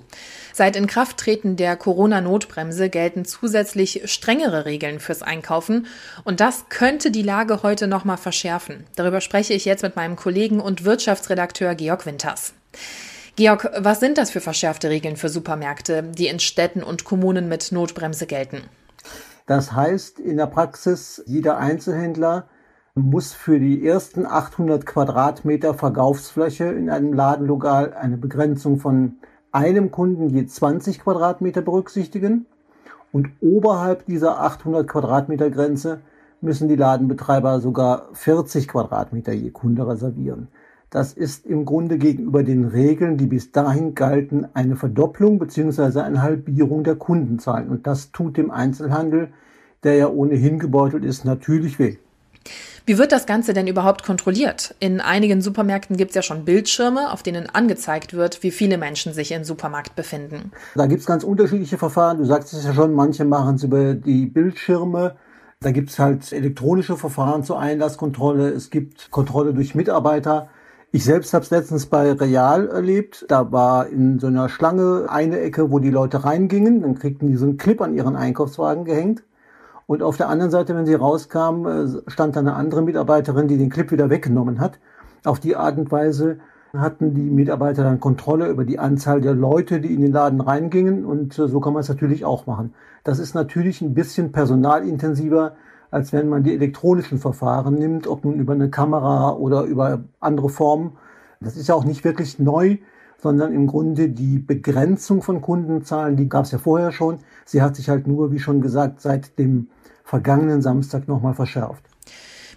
Seit 0.53 0.77
Inkrafttreten 0.77 1.57
der 1.57 1.75
Corona-Notbremse 1.75 2.89
gelten 2.89 3.25
zusätzlich 3.25 4.03
strengere 4.05 4.63
Regeln 4.63 5.01
fürs 5.01 5.21
Einkaufen 5.21 5.85
und 6.24 6.39
das 6.39 6.69
könnte 6.69 7.12
die 7.12 7.24
Lage 7.24 7.62
heute 7.62 7.88
nochmal 7.88 8.15
verschärfen. 8.15 8.85
Darüber 8.95 9.19
spreche 9.19 9.53
ich 9.53 9.65
jetzt 9.65 9.83
mit 9.83 9.97
meinem 9.97 10.15
Kollegen 10.46 10.60
und 10.62 10.86
Wirtschaftsredakteur 10.86 11.74
Georg 11.74 12.06
Winters. 12.06 12.54
Georg, 13.36 13.68
was 13.80 14.00
sind 14.00 14.20
das 14.20 14.30
für 14.30 14.42
verschärfte 14.42 14.92
Regeln 14.92 15.16
für 15.16 15.28
Supermärkte, 15.28 16.04
die 16.04 16.28
in 16.28 16.40
Städten 16.40 16.84
und 16.84 17.04
Kommunen 17.04 17.50
mit 17.50 17.72
Notbremse 17.72 18.28
gelten? 18.28 18.62
Das 19.48 19.72
heißt 19.72 20.20
in 20.20 20.38
der 20.38 20.46
Praxis, 20.46 21.24
jeder 21.25 21.58
Einzelhändler 21.58 22.46
muss 22.94 23.34
für 23.34 23.60
die 23.60 23.88
ersten 23.88 24.28
800 24.28 24.86
Quadratmeter 24.86 25.74
Verkaufsfläche 25.74 26.66
in 26.66 26.92
einem 26.92 27.14
Ladenlokal 27.14 27.96
eine 27.96 28.18
Begrenzung 28.18 28.78
von 28.78 29.16
einem 29.52 29.90
Kunden 29.90 30.30
je 30.30 30.46
20 30.46 31.00
Quadratmeter 31.00 31.64
berücksichtigen 31.64 32.46
und 33.12 33.30
oberhalb 33.42 34.06
dieser 34.06 34.42
800 34.42 34.88
Quadratmeter 34.88 35.50
Grenze 35.50 36.02
müssen 36.46 36.70
die 36.70 36.75
Ladenbetreiber 36.75 37.60
sogar 37.60 38.10
40 38.14 38.68
Quadratmeter 38.68 39.34
je 39.34 39.52
Kunde 39.52 39.86
reservieren. 39.88 40.48
Das 40.90 41.12
ist 41.12 41.46
im 41.46 41.66
Grunde 41.66 41.98
gegenüber 41.98 42.44
den 42.44 42.64
Regeln, 42.66 43.18
die 43.18 43.25
bis 43.25 43.52
dahin 43.52 43.96
galten, 43.96 44.48
eine 44.54 44.78
Verdopplung 44.78 45.40
bzw. 45.40 46.00
eine 46.00 46.22
Halbierung 46.22 46.86
der 46.86 46.96
Kundenzahlen. 46.96 47.68
Und 47.68 47.86
das 47.86 48.12
tut 48.12 48.38
dem 48.38 48.50
Einzelhandel, 48.50 49.30
der 49.84 49.96
ja 49.96 50.08
ohnehin 50.08 50.58
gebeutelt 50.58 51.04
ist, 51.04 51.25
natürlich 51.25 51.80
weh. 51.80 51.98
Wie 52.86 53.00
wird 53.00 53.12
das 53.12 53.25
Ganze 53.25 53.54
denn 53.54 53.66
überhaupt 53.66 54.04
kontrolliert? 54.04 54.75
In 54.80 55.02
einigen 55.02 55.42
Supermärkten 55.42 55.98
gibt 55.98 56.12
es 56.12 56.16
ja 56.16 56.22
schon 56.22 56.46
Bildschirme, 56.46 57.12
auf 57.12 57.24
denen 57.24 57.50
angezeigt 57.50 58.14
wird, 58.14 58.44
wie 58.44 58.52
viele 58.52 58.78
Menschen 58.78 59.12
sich 59.12 59.32
im 59.32 59.44
Supermarkt 59.44 59.96
befinden. 59.96 60.52
Da 60.75 60.86
gibt 60.86 61.02
es 61.02 61.08
ganz 61.08 61.24
unterschiedliche 61.24 61.80
Verfahren. 61.80 62.20
Du 62.20 62.25
sagst 62.25 62.54
es 62.54 62.64
ja 62.64 62.74
schon, 62.74 62.94
manche 62.94 63.25
machen 63.25 63.56
es 63.56 63.64
über 63.64 63.96
die 63.96 64.28
Bildschirme. 64.28 65.16
Da 65.65 65.72
gibt 65.72 65.89
es 65.89 65.98
halt 65.98 66.31
elektronische 66.31 66.95
Verfahren 66.95 67.43
zur 67.43 67.57
Einlasskontrolle. 67.60 68.50
Es 68.50 68.69
gibt 68.69 69.10
Kontrolle 69.10 69.51
durch 69.51 69.74
Mitarbeiter. 69.74 70.48
Ich 70.91 71.03
selbst 71.03 71.34
habe 71.34 71.43
es 71.43 71.50
letztens 71.50 71.88
bei 71.88 72.12
Real 72.12 72.67
erlebt. 72.67 73.25
Da 73.29 73.51
war 73.51 73.88
in 73.88 74.19
so 74.19 74.27
einer 74.27 74.48
Schlange 74.48 75.07
eine 75.10 75.39
Ecke, 75.39 75.72
wo 75.72 75.79
die 75.79 75.89
Leute 75.89 76.24
reingingen. 76.24 76.84
Dann 76.84 76.93
kriegten 76.93 77.29
die 77.29 77.36
so 77.36 77.45
einen 77.45 77.57
Clip 77.57 77.81
an 77.81 77.95
ihren 77.95 78.15
Einkaufswagen 78.15 78.86
gehängt. 78.86 79.24
Und 79.88 80.03
auf 80.03 80.17
der 80.17 80.29
anderen 80.29 80.51
Seite, 80.51 80.75
wenn 80.75 80.86
sie 80.86 80.93
rauskamen, 80.93 81.65
äh, 82.05 82.12
stand 82.12 82.36
da 82.36 82.41
eine 82.41 82.53
andere 82.53 82.84
Mitarbeiterin, 82.84 83.48
die 83.48 83.57
den 83.57 83.72
Clip 83.72 83.89
wieder 83.89 84.12
weggenommen 84.12 84.60
hat. 84.60 84.77
Auf 85.24 85.39
die 85.39 85.55
Art 85.55 85.79
und 85.79 85.91
Weise 85.91 86.38
hatten 86.79 87.13
die 87.13 87.29
Mitarbeiter 87.29 87.84
dann 87.84 88.00
Kontrolle 88.00 88.48
über 88.48 88.65
die 88.65 88.79
Anzahl 88.79 89.22
der 89.22 89.34
Leute, 89.34 89.79
die 89.79 89.94
in 89.94 90.01
den 90.01 90.12
Laden 90.12 90.41
reingingen. 90.41 91.05
Und 91.05 91.38
äh, 91.39 91.48
so 91.48 91.60
kann 91.60 91.74
man 91.74 91.82
es 91.82 91.89
natürlich 91.89 92.25
auch 92.25 92.46
machen. 92.46 92.74
Das 93.03 93.20
ist 93.20 93.36
natürlich 93.36 93.82
ein 93.82 93.94
bisschen 93.94 94.32
personalintensiver, 94.32 95.55
als 95.91 96.13
wenn 96.13 96.29
man 96.29 96.44
die 96.44 96.53
elektronischen 96.53 97.20
Verfahren 97.20 97.75
nimmt, 97.75 98.08
ob 98.08 98.25
nun 98.25 98.39
über 98.39 98.53
eine 98.53 98.70
Kamera 98.70 99.34
oder 99.34 99.63
über 99.63 100.03
andere 100.20 100.50
Formen. 100.50 100.94
Das 101.39 101.55
ist 101.55 101.67
ja 101.67 101.75
auch 101.75 101.86
nicht 101.86 102.03
wirklich 102.03 102.39
neu, 102.39 102.77
sondern 103.22 103.53
im 103.53 103.67
Grunde 103.67 104.10
die 104.10 104.39
Begrenzung 104.39 105.22
von 105.22 105.41
Kundenzahlen, 105.41 106.15
die 106.17 106.29
gab 106.29 106.46
es 106.46 106.51
ja 106.51 106.58
vorher 106.58 106.91
schon. 106.91 107.20
Sie 107.46 107.62
hat 107.62 107.75
sich 107.75 107.89
halt 107.89 108.08
nur, 108.08 108.32
wie 108.32 108.39
schon 108.39 108.62
gesagt, 108.62 109.01
seit 109.01 109.38
dem 109.39 109.67
vergangenen 110.03 110.62
Samstag 110.62 111.08
nochmal 111.08 111.34
verschärft. 111.34 111.84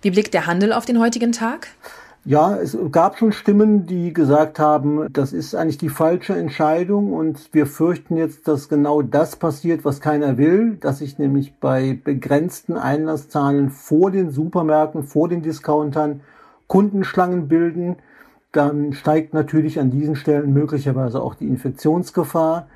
Wie 0.03 0.11
blickt 0.11 0.35
der 0.35 0.47
Handel 0.47 0.73
auf 0.73 0.85
den 0.85 1.01
heutigen 1.01 1.33
Tag? 1.33 1.69
Ja, 2.25 2.57
es 2.57 2.77
gab 2.91 3.17
schon 3.17 3.33
Stimmen, 3.33 3.87
die 3.87 4.13
gesagt 4.13 4.59
haben, 4.59 5.11
das 5.13 5.33
ist 5.33 5.55
eigentlich 5.55 5.79
die 5.79 5.89
falsche 5.89 6.37
Entscheidung 6.37 7.13
und 7.13 7.49
wir 7.53 7.67
fürchten 7.67 8.17
jetzt, 8.17 8.49
dass 8.49 8.69
genau 8.69 9.03
das 9.03 9.37
passiert, 9.37 9.85
was 9.85 10.01
keiner 10.01 10.37
will, 10.37 10.77
dass 10.77 10.99
sich 10.99 11.19
nämlich 11.19 11.55
bei 11.59 11.99
begrenzten 12.03 12.77
Einlasszahlen 12.77 13.71
vor 13.71 14.11
den 14.11 14.31
Supermärkten, 14.31 15.05
vor 15.05 15.29
den 15.29 15.43
Discountern 15.43 16.21
Kundenschlangen 16.67 17.49
bilden. 17.49 17.97
Dann 18.53 18.93
steigt 18.93 19.33
natürlich 19.33 19.81
an 19.81 19.91
diesen 19.91 20.17
Stellen 20.17 20.53
möglicherweise 20.53 21.23
auch 21.23 21.35
die 21.35 21.49
Infektionsgefahr. 21.49 22.67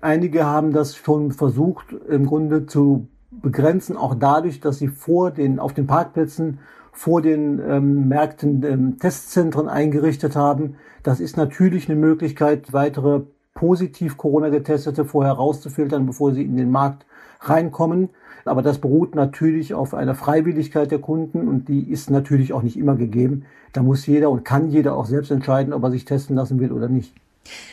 Einige 0.00 0.46
haben 0.46 0.72
das 0.72 0.96
schon 0.96 1.32
versucht, 1.32 1.92
im 2.08 2.26
Grunde 2.26 2.66
zu 2.66 3.08
begrenzen, 3.30 3.96
auch 3.96 4.14
dadurch, 4.14 4.60
dass 4.60 4.78
sie 4.78 4.88
vor 4.88 5.30
den, 5.32 5.58
auf 5.58 5.74
den 5.74 5.86
Parkplätzen 5.86 6.60
vor 6.92 7.22
den 7.22 7.58
ähm, 7.58 8.08
Märkten 8.08 8.62
ähm, 8.62 8.98
Testzentren 8.98 9.68
eingerichtet 9.68 10.36
haben. 10.36 10.76
Das 11.02 11.18
ist 11.18 11.36
natürlich 11.36 11.88
eine 11.88 11.98
Möglichkeit, 11.98 12.72
weitere 12.72 13.22
positiv 13.54 14.16
Corona-Getestete 14.16 15.04
vorher 15.04 15.32
rauszufiltern, 15.32 16.06
bevor 16.06 16.32
sie 16.32 16.44
in 16.44 16.56
den 16.56 16.70
Markt 16.70 17.04
reinkommen. 17.40 18.10
Aber 18.44 18.62
das 18.62 18.78
beruht 18.78 19.14
natürlich 19.14 19.74
auf 19.74 19.94
einer 19.94 20.14
Freiwilligkeit 20.14 20.90
der 20.90 20.98
Kunden 20.98 21.48
und 21.48 21.68
die 21.68 21.90
ist 21.90 22.10
natürlich 22.10 22.52
auch 22.52 22.62
nicht 22.62 22.76
immer 22.76 22.96
gegeben. 22.96 23.46
Da 23.72 23.82
muss 23.82 24.06
jeder 24.06 24.30
und 24.30 24.44
kann 24.44 24.70
jeder 24.70 24.96
auch 24.96 25.06
selbst 25.06 25.30
entscheiden, 25.30 25.72
ob 25.72 25.82
er 25.84 25.90
sich 25.90 26.04
testen 26.04 26.36
lassen 26.36 26.60
will 26.60 26.72
oder 26.72 26.88
nicht. 26.88 27.14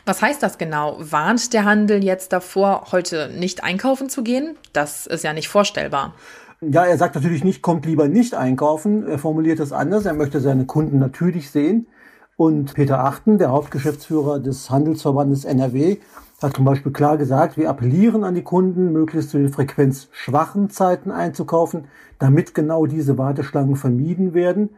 Was 0.05 0.21
heißt 0.21 0.41
das 0.41 0.57
genau? 0.57 0.97
Warnt 0.99 1.53
der 1.53 1.65
Handel 1.65 2.03
jetzt 2.03 2.33
davor, 2.33 2.88
heute 2.91 3.29
nicht 3.38 3.63
einkaufen 3.63 4.09
zu 4.09 4.23
gehen? 4.23 4.57
Das 4.73 5.05
ist 5.05 5.23
ja 5.23 5.33
nicht 5.33 5.49
vorstellbar. 5.49 6.13
Ja, 6.61 6.83
er 6.83 6.97
sagt 6.97 7.15
natürlich 7.15 7.45
nicht, 7.45 7.61
kommt 7.61 7.85
lieber 7.85 8.09
nicht 8.09 8.35
einkaufen. 8.35 9.07
Er 9.07 9.17
formuliert 9.17 9.61
es 9.61 9.71
anders. 9.71 10.05
Er 10.05 10.13
möchte 10.13 10.41
seine 10.41 10.65
Kunden 10.65 10.99
natürlich 10.99 11.51
sehen. 11.51 11.87
Und 12.35 12.73
Peter 12.73 12.99
Achten, 12.99 13.37
der 13.37 13.51
Hauptgeschäftsführer 13.51 14.39
des 14.39 14.69
Handelsverbandes 14.69 15.45
NRW, 15.45 15.99
hat 16.41 16.57
zum 16.57 16.65
Beispiel 16.65 16.91
klar 16.91 17.17
gesagt, 17.17 17.55
wir 17.55 17.69
appellieren 17.69 18.25
an 18.25 18.35
die 18.35 18.43
Kunden, 18.43 18.91
möglichst 18.91 19.29
zu 19.29 19.37
den 19.37 19.49
frequenzschwachen 19.49 20.69
Zeiten 20.69 21.11
einzukaufen, 21.11 21.85
damit 22.17 22.53
genau 22.53 22.85
diese 22.85 23.17
Warteschlangen 23.17 23.77
vermieden 23.77 24.33
werden. 24.33 24.71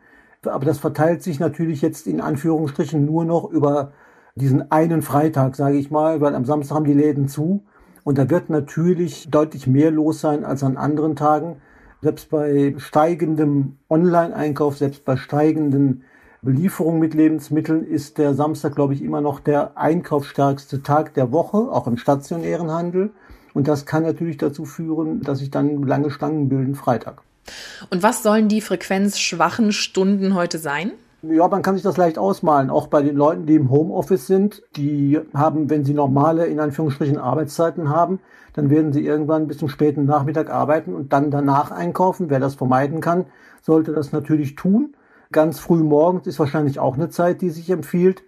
Aber 0.45 0.65
das 0.65 0.77
verteilt 0.77 1.23
sich 1.23 1.39
natürlich 1.39 1.81
jetzt 1.81 2.05
in 2.05 2.21
Anführungsstrichen 2.21 3.03
nur 3.03 3.25
noch 3.25 3.49
über 3.49 3.91
diesen 4.35 4.71
einen 4.71 5.01
Freitag, 5.01 5.55
sage 5.55 5.77
ich 5.77 5.89
mal, 5.89 6.21
weil 6.21 6.35
am 6.35 6.45
Samstag 6.45 6.75
haben 6.75 6.85
die 6.85 6.93
Läden 6.93 7.27
zu. 7.27 7.63
Und 8.03 8.19
da 8.19 8.29
wird 8.29 8.51
natürlich 8.51 9.31
deutlich 9.31 9.65
mehr 9.65 9.89
los 9.89 10.21
sein 10.21 10.45
als 10.45 10.63
an 10.63 10.77
anderen 10.77 11.15
Tagen. 11.15 11.57
Selbst 12.01 12.31
bei 12.31 12.73
steigendem 12.77 13.77
Online-Einkauf, 13.87 14.75
selbst 14.75 15.05
bei 15.05 15.17
steigenden 15.17 16.03
Belieferungen 16.41 16.99
mit 16.99 17.13
Lebensmitteln 17.13 17.85
ist 17.85 18.17
der 18.17 18.33
Samstag, 18.33 18.73
glaube 18.73 18.95
ich, 18.95 19.03
immer 19.03 19.21
noch 19.21 19.39
der 19.39 19.77
einkaufsstärkste 19.77 20.81
Tag 20.81 21.13
der 21.13 21.31
Woche, 21.31 21.57
auch 21.57 21.85
im 21.85 21.97
stationären 21.97 22.71
Handel. 22.71 23.11
Und 23.53 23.67
das 23.67 23.85
kann 23.85 24.01
natürlich 24.01 24.37
dazu 24.37 24.65
führen, 24.65 25.21
dass 25.21 25.39
sich 25.39 25.51
dann 25.51 25.83
lange 25.83 26.09
Stangen 26.09 26.49
bilden 26.49 26.73
Freitag. 26.73 27.21
Und 27.91 28.01
was 28.01 28.23
sollen 28.23 28.47
die 28.47 28.61
frequenzschwachen 28.61 29.71
Stunden 29.71 30.33
heute 30.33 30.57
sein? 30.57 30.93
Ja, 31.21 31.47
man 31.47 31.61
kann 31.61 31.75
sich 31.75 31.83
das 31.83 31.97
leicht 31.97 32.17
ausmalen. 32.17 32.71
Auch 32.71 32.87
bei 32.87 33.03
den 33.03 33.15
Leuten, 33.15 33.45
die 33.45 33.53
im 33.53 33.69
Homeoffice 33.69 34.25
sind, 34.25 34.63
die 34.75 35.19
haben, 35.35 35.69
wenn 35.69 35.85
sie 35.85 35.93
normale, 35.93 36.47
in 36.47 36.59
Anführungsstrichen, 36.59 37.19
Arbeitszeiten 37.19 37.89
haben, 37.89 38.19
dann 38.53 38.69
werden 38.69 38.93
sie 38.93 39.05
irgendwann 39.05 39.47
bis 39.47 39.57
zum 39.57 39.69
späten 39.69 40.05
Nachmittag 40.05 40.49
arbeiten 40.49 40.93
und 40.93 41.13
dann 41.13 41.31
danach 41.31 41.71
einkaufen. 41.71 42.29
Wer 42.29 42.39
das 42.39 42.55
vermeiden 42.55 43.01
kann, 43.01 43.25
sollte 43.61 43.93
das 43.93 44.11
natürlich 44.11 44.55
tun. 44.55 44.93
Ganz 45.31 45.59
früh 45.59 45.83
morgens 45.83 46.27
ist 46.27 46.39
wahrscheinlich 46.39 46.79
auch 46.79 46.95
eine 46.95 47.09
Zeit, 47.09 47.41
die 47.41 47.49
sich 47.49 47.69
empfiehlt. 47.69 48.23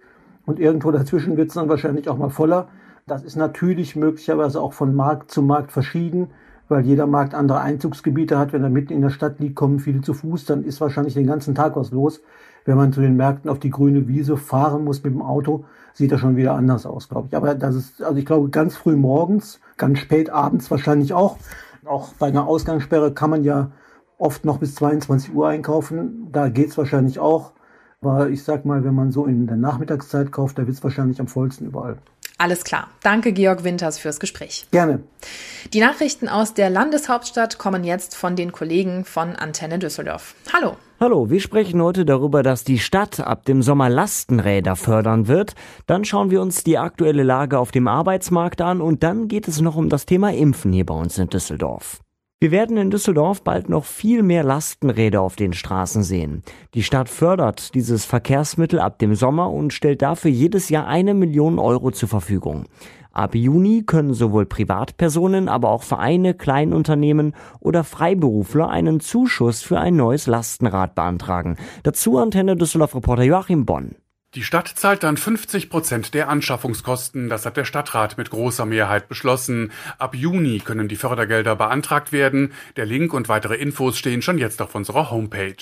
Und 0.46 0.58
irgendwo 0.58 0.90
dazwischen 0.90 1.36
wird 1.36 1.48
es 1.48 1.54
dann 1.54 1.68
wahrscheinlich 1.68 2.08
auch 2.08 2.18
mal 2.18 2.30
voller. 2.30 2.68
Das 3.06 3.22
ist 3.22 3.36
natürlich 3.36 3.96
möglicherweise 3.96 4.60
auch 4.60 4.72
von 4.72 4.94
Markt 4.94 5.30
zu 5.30 5.42
Markt 5.42 5.72
verschieden, 5.72 6.28
weil 6.68 6.84
jeder 6.84 7.06
Markt 7.06 7.34
andere 7.34 7.60
Einzugsgebiete 7.60 8.38
hat. 8.38 8.52
Wenn 8.52 8.62
er 8.62 8.70
mitten 8.70 8.92
in 8.92 9.02
der 9.02 9.10
Stadt 9.10 9.40
liegt, 9.40 9.56
kommen 9.56 9.78
viele 9.78 10.00
zu 10.00 10.14
Fuß, 10.14 10.46
dann 10.46 10.64
ist 10.64 10.80
wahrscheinlich 10.80 11.14
den 11.14 11.26
ganzen 11.26 11.54
Tag 11.54 11.76
was 11.76 11.90
los 11.90 12.20
wenn 12.64 12.76
man 12.76 12.92
zu 12.92 13.00
den 13.00 13.16
Märkten 13.16 13.50
auf 13.50 13.58
die 13.58 13.70
grüne 13.70 14.08
Wiese 14.08 14.36
fahren 14.36 14.84
muss 14.84 15.02
mit 15.02 15.12
dem 15.12 15.22
Auto, 15.22 15.64
sieht 15.92 16.12
das 16.12 16.20
schon 16.20 16.36
wieder 16.36 16.54
anders 16.54 16.86
aus, 16.86 17.08
glaube 17.08 17.28
ich. 17.28 17.36
Aber 17.36 17.54
das 17.54 17.74
ist, 17.74 18.02
also 18.02 18.18
ich 18.18 18.26
glaube, 18.26 18.48
ganz 18.50 18.76
früh 18.76 18.96
morgens, 18.96 19.60
ganz 19.76 19.98
spät 19.98 20.30
abends 20.30 20.70
wahrscheinlich 20.70 21.12
auch. 21.12 21.38
Auch 21.84 22.14
bei 22.14 22.26
einer 22.28 22.46
Ausgangssperre 22.46 23.12
kann 23.12 23.30
man 23.30 23.44
ja 23.44 23.70
oft 24.18 24.44
noch 24.44 24.58
bis 24.58 24.74
22 24.76 25.34
Uhr 25.34 25.48
einkaufen. 25.48 26.28
Da 26.32 26.48
geht's 26.48 26.78
wahrscheinlich 26.78 27.18
auch. 27.18 27.52
Aber 28.00 28.28
ich 28.28 28.44
sag 28.44 28.64
mal, 28.64 28.84
wenn 28.84 28.94
man 28.94 29.12
so 29.12 29.24
in 29.24 29.46
der 29.46 29.56
Nachmittagszeit 29.56 30.30
kauft, 30.30 30.58
da 30.58 30.66
wird's 30.66 30.84
wahrscheinlich 30.84 31.20
am 31.20 31.26
vollsten 31.26 31.66
überall. 31.66 31.96
Alles 32.36 32.64
klar. 32.64 32.88
Danke, 33.02 33.32
Georg 33.32 33.64
Winters, 33.64 33.98
fürs 33.98 34.18
Gespräch. 34.18 34.66
Gerne. 34.72 35.00
Die 35.72 35.80
Nachrichten 35.80 36.28
aus 36.28 36.52
der 36.52 36.68
Landeshauptstadt 36.68 37.58
kommen 37.58 37.84
jetzt 37.84 38.16
von 38.16 38.34
den 38.36 38.52
Kollegen 38.52 39.04
von 39.04 39.36
Antenne 39.36 39.78
Düsseldorf. 39.78 40.34
Hallo. 40.52 40.76
Hallo, 41.04 41.28
wir 41.28 41.40
sprechen 41.40 41.82
heute 41.82 42.06
darüber, 42.06 42.42
dass 42.42 42.64
die 42.64 42.78
Stadt 42.78 43.20
ab 43.20 43.44
dem 43.44 43.60
Sommer 43.60 43.90
Lastenräder 43.90 44.74
fördern 44.74 45.28
wird. 45.28 45.54
Dann 45.86 46.06
schauen 46.06 46.30
wir 46.30 46.40
uns 46.40 46.64
die 46.64 46.78
aktuelle 46.78 47.24
Lage 47.24 47.58
auf 47.58 47.72
dem 47.72 47.88
Arbeitsmarkt 47.88 48.62
an 48.62 48.80
und 48.80 49.02
dann 49.02 49.28
geht 49.28 49.46
es 49.46 49.60
noch 49.60 49.76
um 49.76 49.90
das 49.90 50.06
Thema 50.06 50.32
Impfen 50.32 50.72
hier 50.72 50.86
bei 50.86 50.94
uns 50.94 51.18
in 51.18 51.26
Düsseldorf. 51.28 52.00
Wir 52.40 52.52
werden 52.52 52.78
in 52.78 52.90
Düsseldorf 52.90 53.44
bald 53.44 53.68
noch 53.68 53.84
viel 53.84 54.22
mehr 54.22 54.44
Lastenräder 54.44 55.20
auf 55.20 55.36
den 55.36 55.52
Straßen 55.52 56.02
sehen. 56.02 56.42
Die 56.72 56.82
Stadt 56.82 57.10
fördert 57.10 57.74
dieses 57.74 58.06
Verkehrsmittel 58.06 58.80
ab 58.80 58.98
dem 58.98 59.14
Sommer 59.14 59.50
und 59.50 59.74
stellt 59.74 60.00
dafür 60.00 60.30
jedes 60.30 60.70
Jahr 60.70 60.86
eine 60.86 61.12
Million 61.12 61.58
Euro 61.58 61.90
zur 61.90 62.08
Verfügung. 62.08 62.64
Ab 63.14 63.36
Juni 63.36 63.84
können 63.86 64.12
sowohl 64.12 64.44
Privatpersonen, 64.44 65.48
aber 65.48 65.70
auch 65.70 65.84
Vereine, 65.84 66.34
Kleinunternehmen 66.34 67.34
oder 67.60 67.84
Freiberufler 67.84 68.68
einen 68.68 68.98
Zuschuss 68.98 69.62
für 69.62 69.78
ein 69.78 69.94
neues 69.94 70.26
Lastenrad 70.26 70.96
beantragen. 70.96 71.56
Dazu 71.84 72.18
Antenne 72.18 72.56
Düsseldorf 72.56 72.96
Reporter 72.96 73.22
Joachim 73.22 73.66
Bonn. 73.66 73.94
Die 74.34 74.42
Stadt 74.42 74.66
zahlt 74.66 75.04
dann 75.04 75.16
50 75.16 75.70
Prozent 75.70 76.12
der 76.12 76.28
Anschaffungskosten. 76.28 77.28
Das 77.28 77.46
hat 77.46 77.56
der 77.56 77.64
Stadtrat 77.64 78.18
mit 78.18 78.30
großer 78.30 78.66
Mehrheit 78.66 79.08
beschlossen. 79.08 79.70
Ab 79.96 80.16
Juni 80.16 80.58
können 80.58 80.88
die 80.88 80.96
Fördergelder 80.96 81.54
beantragt 81.54 82.10
werden. 82.10 82.52
Der 82.74 82.84
Link 82.84 83.14
und 83.14 83.28
weitere 83.28 83.54
Infos 83.54 83.96
stehen 83.96 84.22
schon 84.22 84.38
jetzt 84.38 84.60
auf 84.60 84.74
unserer 84.74 85.12
Homepage. 85.12 85.54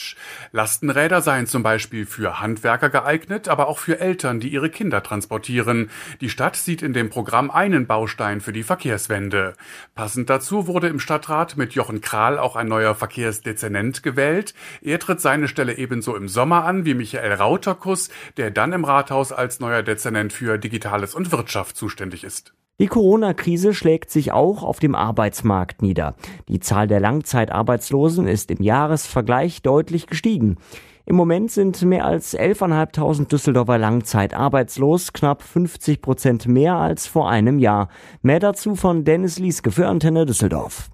Lastenräder 0.53 1.21
seien 1.21 1.47
zum 1.47 1.63
Beispiel 1.63 2.07
für 2.07 2.41
Handwerker 2.41 2.89
geeignet, 2.89 3.47
aber 3.47 3.69
auch 3.69 3.79
für 3.79 4.01
Eltern, 4.01 4.41
die 4.41 4.49
ihre 4.49 4.71
Kinder 4.71 5.03
transportieren. 5.03 5.91
Die 6.23 6.31
Stadt 6.31 6.57
sieht 6.57 6.81
in 6.81 6.95
dem 6.95 7.11
Programm 7.11 7.51
einen 7.51 7.87
Baustein 7.87 8.41
für 8.41 8.55
die 8.55 8.63
Verkehrswende. 8.63 9.55
Passend 9.95 10.31
dazu 10.31 10.67
wurde 10.67 10.89
im 10.89 10.99
Stadtrat 10.99 11.59
mit 11.59 11.75
Jochen 11.75 12.01
Kral 12.01 12.39
auch 12.39 12.57
ein 12.57 12.69
neuer 12.69 12.95
Verkehrsdezernent 12.95 14.03
gewählt. 14.03 14.55
Er 14.81 14.99
tritt 14.99 15.21
seine 15.21 15.47
Stelle 15.47 15.77
ebenso 15.77 16.17
im 16.17 16.27
Sommer 16.27 16.65
an 16.65 16.87
wie 16.87 16.95
Michael 16.95 17.35
Rauterkus, 17.35 18.09
der 18.39 18.51
dann 18.63 18.73
im 18.73 18.85
Rathaus 18.85 19.33
als 19.33 19.59
neuer 19.59 19.83
Dezernent 19.83 20.33
für 20.33 20.57
Digitales 20.57 21.17
und 21.17 21.33
Wirtschaft 21.33 21.77
zuständig 21.77 22.23
ist. 22.23 22.55
Die 22.79 22.87
Corona-Krise 22.87 23.75
schlägt 23.75 24.09
sich 24.09 24.31
auch 24.31 24.63
auf 24.63 24.79
dem 24.79 24.95
Arbeitsmarkt 24.95 25.83
nieder. 25.83 26.15
Die 26.47 26.61
Zahl 26.61 26.87
der 26.87 27.01
Langzeitarbeitslosen 27.01 28.29
ist 28.29 28.53
im 28.53 28.63
Jahresvergleich 28.63 29.63
deutlich 29.63 30.07
gestiegen. 30.07 30.59
Im 31.07 31.17
Moment 31.17 31.51
sind 31.51 31.83
mehr 31.83 32.05
als 32.05 32.39
11.500 32.39 33.27
Düsseldorfer 33.27 33.79
langzeitarbeitslos, 33.79 35.13
knapp 35.13 35.43
50 35.43 36.01
Prozent 36.01 36.47
mehr 36.47 36.77
als 36.77 37.09
vor 37.09 37.29
einem 37.29 37.59
Jahr. 37.59 37.89
Mehr 38.23 38.39
dazu 38.39 38.77
von 38.77 39.05
Dennis 39.05 39.41
Lieske 39.41 39.73
für 39.73 39.89
Antenne 39.89 40.25
Düsseldorf. 40.25 40.89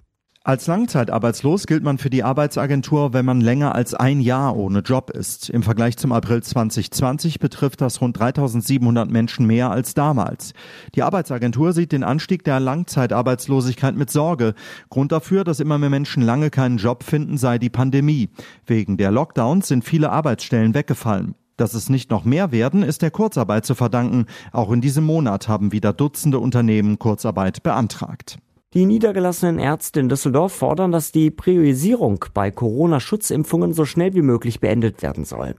Als 0.45 0.67
langzeitarbeitslos 0.67 1.67
gilt 1.67 1.83
man 1.83 1.97
für 1.97 2.09
die 2.09 2.23
Arbeitsagentur, 2.23 3.11
wenn 3.11 3.25
man 3.25 3.41
länger 3.41 3.75
als 3.75 3.93
ein 3.93 4.21
Jahr 4.21 4.55
ohne 4.55 4.79
Job 4.79 5.09
ist. 5.09 5.49
Im 5.49 5.63
Vergleich 5.63 5.97
zum 5.97 6.13
April 6.13 6.41
2020 6.41 7.39
betrifft 7.39 7.81
das 7.81 7.99
rund 7.99 8.17
3700 8.17 9.11
Menschen 9.11 9.45
mehr 9.45 9.69
als 9.69 9.95
damals. 9.95 10.53
Die 10.95 11.03
Arbeitsagentur 11.03 11.73
sieht 11.73 11.91
den 11.91 12.05
Anstieg 12.05 12.45
der 12.45 12.61
Langzeitarbeitslosigkeit 12.61 13.97
mit 13.97 14.11
Sorge. 14.11 14.53
Grund 14.89 15.11
dafür, 15.11 15.43
dass 15.43 15.59
immer 15.59 15.77
mehr 15.77 15.89
Menschen 15.89 16.23
lange 16.23 16.49
keinen 16.49 16.77
Job 16.77 17.03
finden, 17.03 17.37
sei 17.37 17.57
die 17.57 17.69
Pandemie. 17.69 18.29
Wegen 18.65 18.95
der 18.95 19.11
Lockdowns 19.11 19.67
sind 19.67 19.83
viele 19.83 20.09
Arbeitsstellen 20.09 20.73
weggefallen. 20.73 21.35
Dass 21.57 21.73
es 21.73 21.89
nicht 21.89 22.11
noch 22.11 22.23
mehr 22.23 22.53
werden, 22.53 22.83
ist 22.83 23.01
der 23.01 23.11
Kurzarbeit 23.11 23.65
zu 23.65 23.75
verdanken. 23.75 24.25
Auch 24.53 24.71
in 24.71 24.79
diesem 24.79 25.03
Monat 25.03 25.49
haben 25.49 25.73
wieder 25.73 25.91
Dutzende 25.91 26.39
Unternehmen 26.39 26.97
Kurzarbeit 26.97 27.61
beantragt. 27.61 28.39
Die 28.75 28.85
niedergelassenen 28.85 29.57
Ärzte 29.57 29.99
in 29.99 30.09
Düsseldorf 30.09 30.53
fordern, 30.53 30.91
dass 30.91 31.11
die 31.11 31.31
Priorisierung 31.31 32.23
bei 32.35 32.51
Corona-Schutzimpfungen 32.51 33.73
so 33.73 33.83
schnell 33.83 34.13
wie 34.13 34.21
möglich 34.21 34.59
beendet 34.59 35.01
werden 35.01 35.25
soll. 35.25 35.55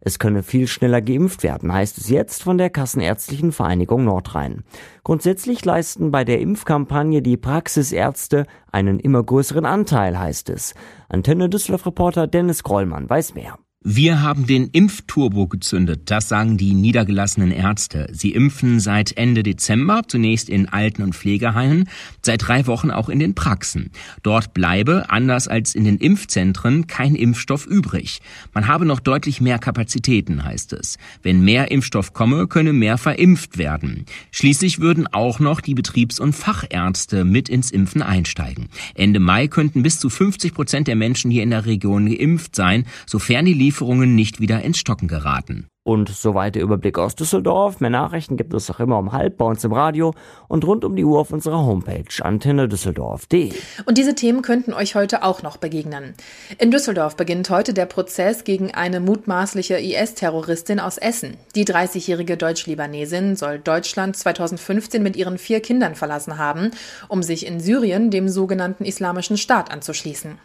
Es 0.00 0.18
könne 0.18 0.42
viel 0.42 0.66
schneller 0.66 1.02
geimpft 1.02 1.42
werden, 1.42 1.72
heißt 1.72 1.98
es 1.98 2.08
jetzt 2.08 2.42
von 2.42 2.56
der 2.56 2.70
Kassenärztlichen 2.70 3.52
Vereinigung 3.52 4.04
Nordrhein. 4.04 4.62
Grundsätzlich 5.02 5.64
leisten 5.64 6.10
bei 6.10 6.24
der 6.24 6.40
Impfkampagne 6.40 7.20
die 7.20 7.36
Praxisärzte 7.36 8.46
einen 8.72 8.98
immer 8.98 9.22
größeren 9.22 9.66
Anteil, 9.66 10.18
heißt 10.18 10.48
es. 10.48 10.74
Antenne 11.08 11.50
Düsseldorf-Reporter 11.50 12.26
Dennis 12.26 12.62
Grollmann 12.62 13.08
weiß 13.08 13.34
mehr. 13.34 13.58
Wir 13.86 14.22
haben 14.22 14.46
den 14.46 14.68
Impfturbo 14.68 15.46
gezündet, 15.46 16.04
das 16.06 16.30
sagen 16.30 16.56
die 16.56 16.72
niedergelassenen 16.72 17.50
Ärzte. 17.50 18.08
Sie 18.12 18.30
impfen 18.32 18.80
seit 18.80 19.14
Ende 19.18 19.42
Dezember, 19.42 20.00
zunächst 20.08 20.48
in 20.48 20.70
Alten- 20.70 21.02
und 21.02 21.14
Pflegeheimen, 21.14 21.90
seit 22.22 22.48
drei 22.48 22.66
Wochen 22.66 22.90
auch 22.90 23.10
in 23.10 23.18
den 23.18 23.34
Praxen. 23.34 23.90
Dort 24.22 24.54
bleibe, 24.54 25.10
anders 25.10 25.48
als 25.48 25.74
in 25.74 25.84
den 25.84 25.98
Impfzentren, 25.98 26.86
kein 26.86 27.14
Impfstoff 27.14 27.66
übrig. 27.66 28.22
Man 28.54 28.68
habe 28.68 28.86
noch 28.86 29.00
deutlich 29.00 29.42
mehr 29.42 29.58
Kapazitäten, 29.58 30.44
heißt 30.44 30.72
es. 30.72 30.96
Wenn 31.22 31.44
mehr 31.44 31.70
Impfstoff 31.70 32.14
komme, 32.14 32.46
könne 32.46 32.72
mehr 32.72 32.96
verimpft 32.96 33.58
werden. 33.58 34.06
Schließlich 34.30 34.80
würden 34.80 35.08
auch 35.08 35.40
noch 35.40 35.60
die 35.60 35.74
Betriebs- 35.74 36.20
und 36.20 36.32
Fachärzte 36.32 37.26
mit 37.26 37.50
ins 37.50 37.70
Impfen 37.70 38.00
einsteigen. 38.00 38.70
Ende 38.94 39.20
Mai 39.20 39.46
könnten 39.46 39.82
bis 39.82 40.00
zu 40.00 40.08
50 40.08 40.54
Prozent 40.54 40.88
der 40.88 40.96
Menschen 40.96 41.30
hier 41.30 41.42
in 41.42 41.50
der 41.50 41.66
Region 41.66 42.06
geimpft 42.06 42.56
sein, 42.56 42.86
sofern 43.04 43.44
die 43.44 43.52
Lieferungen 43.74 44.14
nicht 44.14 44.38
wieder 44.38 44.62
ins 44.62 44.78
Stocken 44.78 45.08
geraten. 45.08 45.66
Und 45.82 46.08
soweit 46.08 46.54
der 46.54 46.62
Überblick 46.62 46.96
aus 46.96 47.14
Düsseldorf. 47.14 47.80
Mehr 47.80 47.90
Nachrichten 47.90 48.36
gibt 48.36 48.54
es 48.54 48.70
auch 48.70 48.80
immer 48.80 48.98
um 48.98 49.12
halb 49.12 49.36
bei 49.36 49.44
uns 49.44 49.64
im 49.64 49.72
Radio 49.72 50.14
und 50.48 50.64
rund 50.64 50.84
um 50.84 50.94
die 50.96 51.04
Uhr 51.04 51.18
auf 51.18 51.32
unserer 51.32 51.66
Homepage 51.66 52.04
antennedüsseldorf.de. 52.22 53.52
Und 53.84 53.98
diese 53.98 54.14
Themen 54.14 54.42
könnten 54.42 54.72
euch 54.72 54.94
heute 54.94 55.24
auch 55.24 55.42
noch 55.42 55.56
begegnen. 55.56 56.14
In 56.58 56.70
Düsseldorf 56.70 57.16
beginnt 57.16 57.50
heute 57.50 57.74
der 57.74 57.84
Prozess 57.84 58.44
gegen 58.44 58.72
eine 58.72 59.00
mutmaßliche 59.00 59.78
IS-Terroristin 59.78 60.80
aus 60.80 60.96
Essen. 60.96 61.36
Die 61.54 61.66
30-jährige 61.66 62.36
Deutsch-Libanesin 62.36 63.36
soll 63.36 63.58
Deutschland 63.58 64.16
2015 64.16 65.02
mit 65.02 65.16
ihren 65.16 65.36
vier 65.36 65.60
Kindern 65.60 65.96
verlassen 65.96 66.38
haben, 66.38 66.70
um 67.08 67.22
sich 67.22 67.44
in 67.44 67.60
Syrien 67.60 68.10
dem 68.10 68.28
sogenannten 68.28 68.84
Islamischen 68.84 69.36
Staat 69.36 69.70
anzuschließen. 69.70 70.38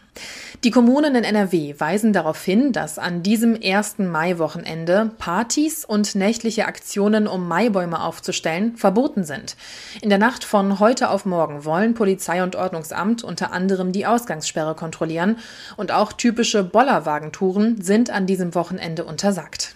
Die 0.65 0.71
Kommunen 0.71 1.15
in 1.15 1.23
NRW 1.23 1.75
weisen 1.77 2.11
darauf 2.11 2.43
hin, 2.43 2.73
dass 2.73 2.99
an 2.99 3.23
diesem 3.23 3.55
ersten 3.55 4.09
Maiwochenende 4.09 5.11
Partys 5.17 5.85
und 5.85 6.15
nächtliche 6.15 6.65
Aktionen, 6.65 7.27
um 7.27 7.47
Maibäume 7.47 8.01
aufzustellen, 8.03 8.75
verboten 8.75 9.23
sind. 9.23 9.55
In 10.01 10.09
der 10.09 10.17
Nacht 10.17 10.43
von 10.43 10.79
heute 10.79 11.11
auf 11.11 11.25
morgen 11.25 11.63
wollen 11.63 11.93
Polizei 11.93 12.43
und 12.43 12.57
Ordnungsamt 12.57 13.23
unter 13.23 13.53
anderem 13.53 13.93
die 13.93 14.05
Ausgangssperre 14.05 14.75
kontrollieren 14.75 15.37
und 15.77 15.93
auch 15.93 16.11
typische 16.11 16.63
Bollerwagentouren 16.63 17.81
sind 17.81 18.09
an 18.09 18.25
diesem 18.25 18.53
Wochenende 18.53 19.05
untersagt. 19.05 19.75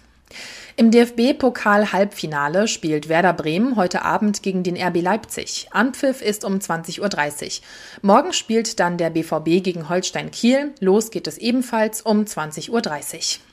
Im 0.76 0.90
DFB-Pokal-Halbfinale 0.90 2.68
spielt 2.68 3.08
Werder 3.08 3.34
Bremen 3.34 3.76
heute 3.76 4.04
Abend 4.04 4.42
gegen 4.42 4.64
den 4.64 4.76
RB 4.76 5.02
Leipzig. 5.02 5.68
Anpfiff 5.72 6.24
ist 6.24 6.44
um 6.44 6.56
20.30 6.56 7.00
Uhr. 7.02 7.64
Morgen 8.02 8.34
spielt 8.34 8.80
dann 8.80 8.98
der 8.98 9.12
BVB 9.12 9.64
gegen 9.64 9.88
Holstein 9.88 10.32
Kiel. 10.32 10.74
Los 10.80 11.12
geht 11.12 11.28
es 11.28 11.38
ebenfalls 11.38 12.02
um 12.02 12.24
20.30 12.24 12.72
Uhr. 12.72 13.44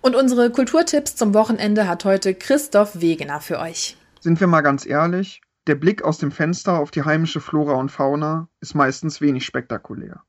Und 0.00 0.16
unsere 0.16 0.50
Kulturtipps 0.50 1.14
zum 1.14 1.34
Wochenende 1.34 1.86
hat 1.86 2.06
heute 2.06 2.34
Christoph 2.34 3.02
Wegener 3.02 3.40
für 3.40 3.58
euch. 3.58 3.98
Sind 4.20 4.40
wir 4.40 4.46
mal 4.46 4.62
ganz 4.62 4.86
ehrlich, 4.86 5.42
der 5.66 5.74
Blick 5.74 6.02
aus 6.02 6.16
dem 6.16 6.32
Fenster 6.32 6.78
auf 6.78 6.90
die 6.90 7.02
heimische 7.02 7.40
Flora 7.40 7.74
und 7.74 7.90
Fauna 7.90 8.48
ist 8.60 8.74
meistens 8.74 9.20
wenig 9.20 9.44
spektakulär. 9.44 10.22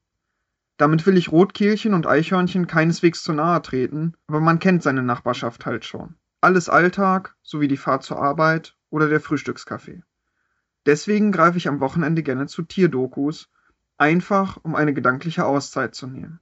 Damit 0.82 1.06
will 1.06 1.16
ich 1.16 1.32
Rotkehlchen 1.32 1.94
und 1.94 2.08
Eichhörnchen 2.08 2.66
keineswegs 2.66 3.22
zu 3.22 3.34
nahe 3.34 3.62
treten, 3.62 4.16
aber 4.26 4.40
man 4.40 4.58
kennt 4.58 4.82
seine 4.82 5.04
Nachbarschaft 5.04 5.68
halt 5.68 5.86
schon. 5.86 6.16
Alles 6.42 6.70
Alltag, 6.70 7.36
sowie 7.44 7.68
die 7.68 7.78
Fahrt 7.78 8.02
zur 8.02 8.20
Arbeit 8.20 8.76
oder 8.90 9.08
der 9.08 9.20
Frühstückskaffee. 9.20 10.02
Deswegen 10.88 11.32
greife 11.32 11.60
ich 11.60 11.68
am 11.68 11.82
Wochenende 11.82 12.24
gerne 12.24 12.48
zu 12.48 12.64
Tierdokus, 12.64 13.52
einfach 14.00 14.58
um 14.64 14.74
eine 14.74 14.92
gedankliche 14.92 15.46
Auszeit 15.46 15.94
zu 15.94 16.08
nehmen. 16.08 16.40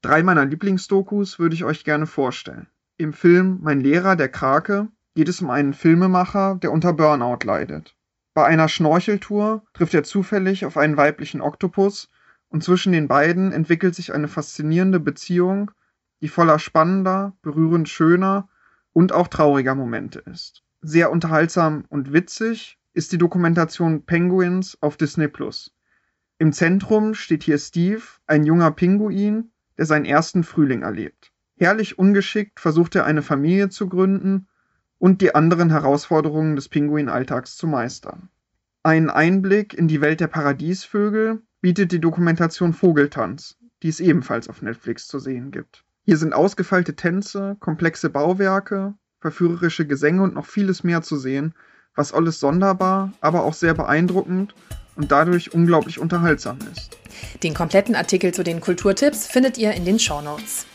Drei 0.00 0.22
meiner 0.22 0.44
Lieblingsdokus 0.44 1.40
würde 1.40 1.56
ich 1.56 1.64
euch 1.64 1.82
gerne 1.82 2.06
vorstellen. 2.06 2.68
Im 2.98 3.12
Film 3.12 3.58
Mein 3.62 3.80
Lehrer, 3.80 4.14
der 4.14 4.28
Krake, 4.28 4.86
geht 5.16 5.28
es 5.28 5.42
um 5.42 5.50
einen 5.50 5.74
Filmemacher, 5.74 6.54
der 6.62 6.70
unter 6.70 6.92
Burnout 6.92 7.44
leidet. 7.44 7.96
Bei 8.32 8.44
einer 8.44 8.68
Schnorcheltour 8.68 9.64
trifft 9.72 9.94
er 9.94 10.04
zufällig 10.04 10.66
auf 10.66 10.76
einen 10.76 10.96
weiblichen 10.96 11.40
Oktopus, 11.40 12.08
und 12.48 12.64
zwischen 12.64 12.92
den 12.92 13.08
beiden 13.08 13.52
entwickelt 13.52 13.94
sich 13.94 14.14
eine 14.14 14.28
faszinierende 14.28 15.00
Beziehung, 15.00 15.70
die 16.20 16.28
voller 16.28 16.58
spannender, 16.58 17.36
berührend 17.42 17.88
schöner 17.88 18.48
und 18.92 19.12
auch 19.12 19.28
trauriger 19.28 19.74
Momente 19.74 20.20
ist. 20.20 20.62
Sehr 20.80 21.10
unterhaltsam 21.10 21.84
und 21.88 22.12
witzig 22.12 22.78
ist 22.94 23.12
die 23.12 23.18
Dokumentation 23.18 24.04
Penguins 24.06 24.78
auf 24.80 24.96
Disney 24.96 25.28
Plus. 25.28 25.74
Im 26.38 26.52
Zentrum 26.52 27.14
steht 27.14 27.42
hier 27.42 27.58
Steve, 27.58 28.02
ein 28.26 28.44
junger 28.44 28.70
Pinguin, 28.70 29.50
der 29.76 29.86
seinen 29.86 30.04
ersten 30.04 30.44
Frühling 30.44 30.82
erlebt. 30.82 31.32
Herrlich 31.58 31.98
ungeschickt 31.98 32.60
versucht 32.60 32.94
er 32.94 33.04
eine 33.04 33.22
Familie 33.22 33.68
zu 33.70 33.88
gründen 33.88 34.46
und 34.98 35.20
die 35.22 35.34
anderen 35.34 35.70
Herausforderungen 35.70 36.56
des 36.56 36.68
Pinguinalltags 36.68 37.56
zu 37.56 37.66
meistern. 37.66 38.28
Einen 38.82 39.10
Einblick 39.10 39.74
in 39.74 39.88
die 39.88 40.00
Welt 40.00 40.20
der 40.20 40.28
Paradiesvögel 40.28 41.42
bietet 41.66 41.90
die 41.90 42.00
Dokumentation 42.00 42.72
Vogeltanz, 42.72 43.56
die 43.82 43.88
es 43.88 43.98
ebenfalls 43.98 44.48
auf 44.48 44.62
Netflix 44.62 45.08
zu 45.08 45.18
sehen 45.18 45.50
gibt. 45.50 45.82
Hier 46.04 46.16
sind 46.16 46.32
ausgefeilte 46.32 46.94
Tänze, 46.94 47.56
komplexe 47.58 48.08
Bauwerke, 48.08 48.94
verführerische 49.18 49.84
Gesänge 49.84 50.22
und 50.22 50.32
noch 50.32 50.46
vieles 50.46 50.84
mehr 50.84 51.02
zu 51.02 51.16
sehen, 51.16 51.54
was 51.96 52.12
alles 52.12 52.38
sonderbar, 52.38 53.12
aber 53.20 53.42
auch 53.42 53.52
sehr 53.52 53.74
beeindruckend 53.74 54.54
und 54.94 55.10
dadurch 55.10 55.54
unglaublich 55.54 55.98
unterhaltsam 55.98 56.58
ist. 56.72 56.98
Den 57.42 57.52
kompletten 57.52 57.96
Artikel 57.96 58.32
zu 58.32 58.44
den 58.44 58.60
Kulturtipps 58.60 59.26
findet 59.26 59.58
ihr 59.58 59.72
in 59.72 59.84
den 59.84 59.98
Shownotes. 59.98 60.66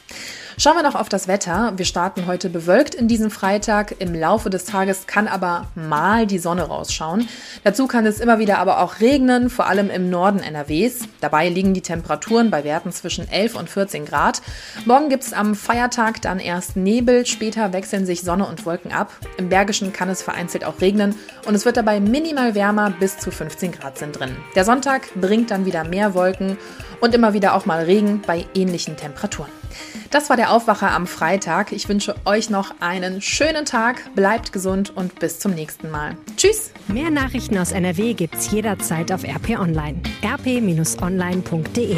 Schauen 0.57 0.75
wir 0.75 0.83
noch 0.83 0.95
auf 0.95 1.09
das 1.09 1.27
Wetter. 1.27 1.73
Wir 1.77 1.85
starten 1.85 2.27
heute 2.27 2.49
bewölkt 2.49 2.93
in 2.93 3.07
diesen 3.07 3.29
Freitag. 3.29 3.95
Im 3.99 4.13
Laufe 4.13 4.49
des 4.49 4.65
Tages 4.65 5.07
kann 5.07 5.27
aber 5.27 5.67
mal 5.75 6.27
die 6.27 6.39
Sonne 6.39 6.63
rausschauen. 6.63 7.27
Dazu 7.63 7.87
kann 7.87 8.05
es 8.05 8.19
immer 8.19 8.37
wieder 8.37 8.59
aber 8.59 8.81
auch 8.81 8.99
regnen, 8.99 9.49
vor 9.49 9.67
allem 9.67 9.89
im 9.89 10.09
Norden 10.09 10.39
NRWs. 10.39 11.07
Dabei 11.21 11.49
liegen 11.49 11.73
die 11.73 11.81
Temperaturen 11.81 12.51
bei 12.51 12.63
Werten 12.63 12.91
zwischen 12.91 13.29
11 13.29 13.55
und 13.55 13.69
14 13.69 14.05
Grad. 14.05 14.41
Morgen 14.85 15.09
gibt 15.09 15.23
es 15.23 15.33
am 15.33 15.55
Feiertag 15.55 16.21
dann 16.21 16.39
erst 16.39 16.75
Nebel, 16.75 17.25
später 17.25 17.73
wechseln 17.73 18.05
sich 18.05 18.21
Sonne 18.21 18.45
und 18.45 18.65
Wolken 18.65 18.91
ab. 18.91 19.11
Im 19.37 19.49
Bergischen 19.49 19.93
kann 19.93 20.09
es 20.09 20.21
vereinzelt 20.21 20.65
auch 20.65 20.81
regnen 20.81 21.15
und 21.45 21.55
es 21.55 21.65
wird 21.65 21.77
dabei 21.77 21.99
minimal 21.99 22.55
wärmer, 22.55 22.91
bis 22.91 23.17
zu 23.17 23.31
15 23.31 23.71
Grad 23.71 23.97
sind 23.97 24.19
drin. 24.19 24.35
Der 24.55 24.65
Sonntag 24.65 25.03
bringt 25.15 25.49
dann 25.49 25.65
wieder 25.65 25.85
mehr 25.85 26.13
Wolken 26.13 26.57
und 26.99 27.15
immer 27.15 27.33
wieder 27.33 27.55
auch 27.55 27.65
mal 27.65 27.83
Regen 27.83 28.21
bei 28.25 28.45
ähnlichen 28.53 28.97
Temperaturen. 28.97 29.60
Das 30.09 30.29
war 30.29 30.37
der 30.37 30.51
Aufwacher 30.51 30.91
am 30.91 31.07
Freitag. 31.07 31.71
Ich 31.71 31.89
wünsche 31.89 32.15
euch 32.25 32.49
noch 32.49 32.75
einen 32.79 33.21
schönen 33.21 33.65
Tag, 33.65 34.13
bleibt 34.15 34.51
gesund 34.53 34.95
und 34.95 35.19
bis 35.19 35.39
zum 35.39 35.53
nächsten 35.53 35.89
Mal. 35.89 36.17
Tschüss! 36.37 36.71
Mehr 36.87 37.11
Nachrichten 37.11 37.57
aus 37.57 37.71
NRW 37.71 38.13
gibt's 38.13 38.51
jederzeit 38.51 39.11
auf 39.11 39.23
RP 39.23 39.59
Online. 39.59 40.01
rp-online.de 40.23 41.97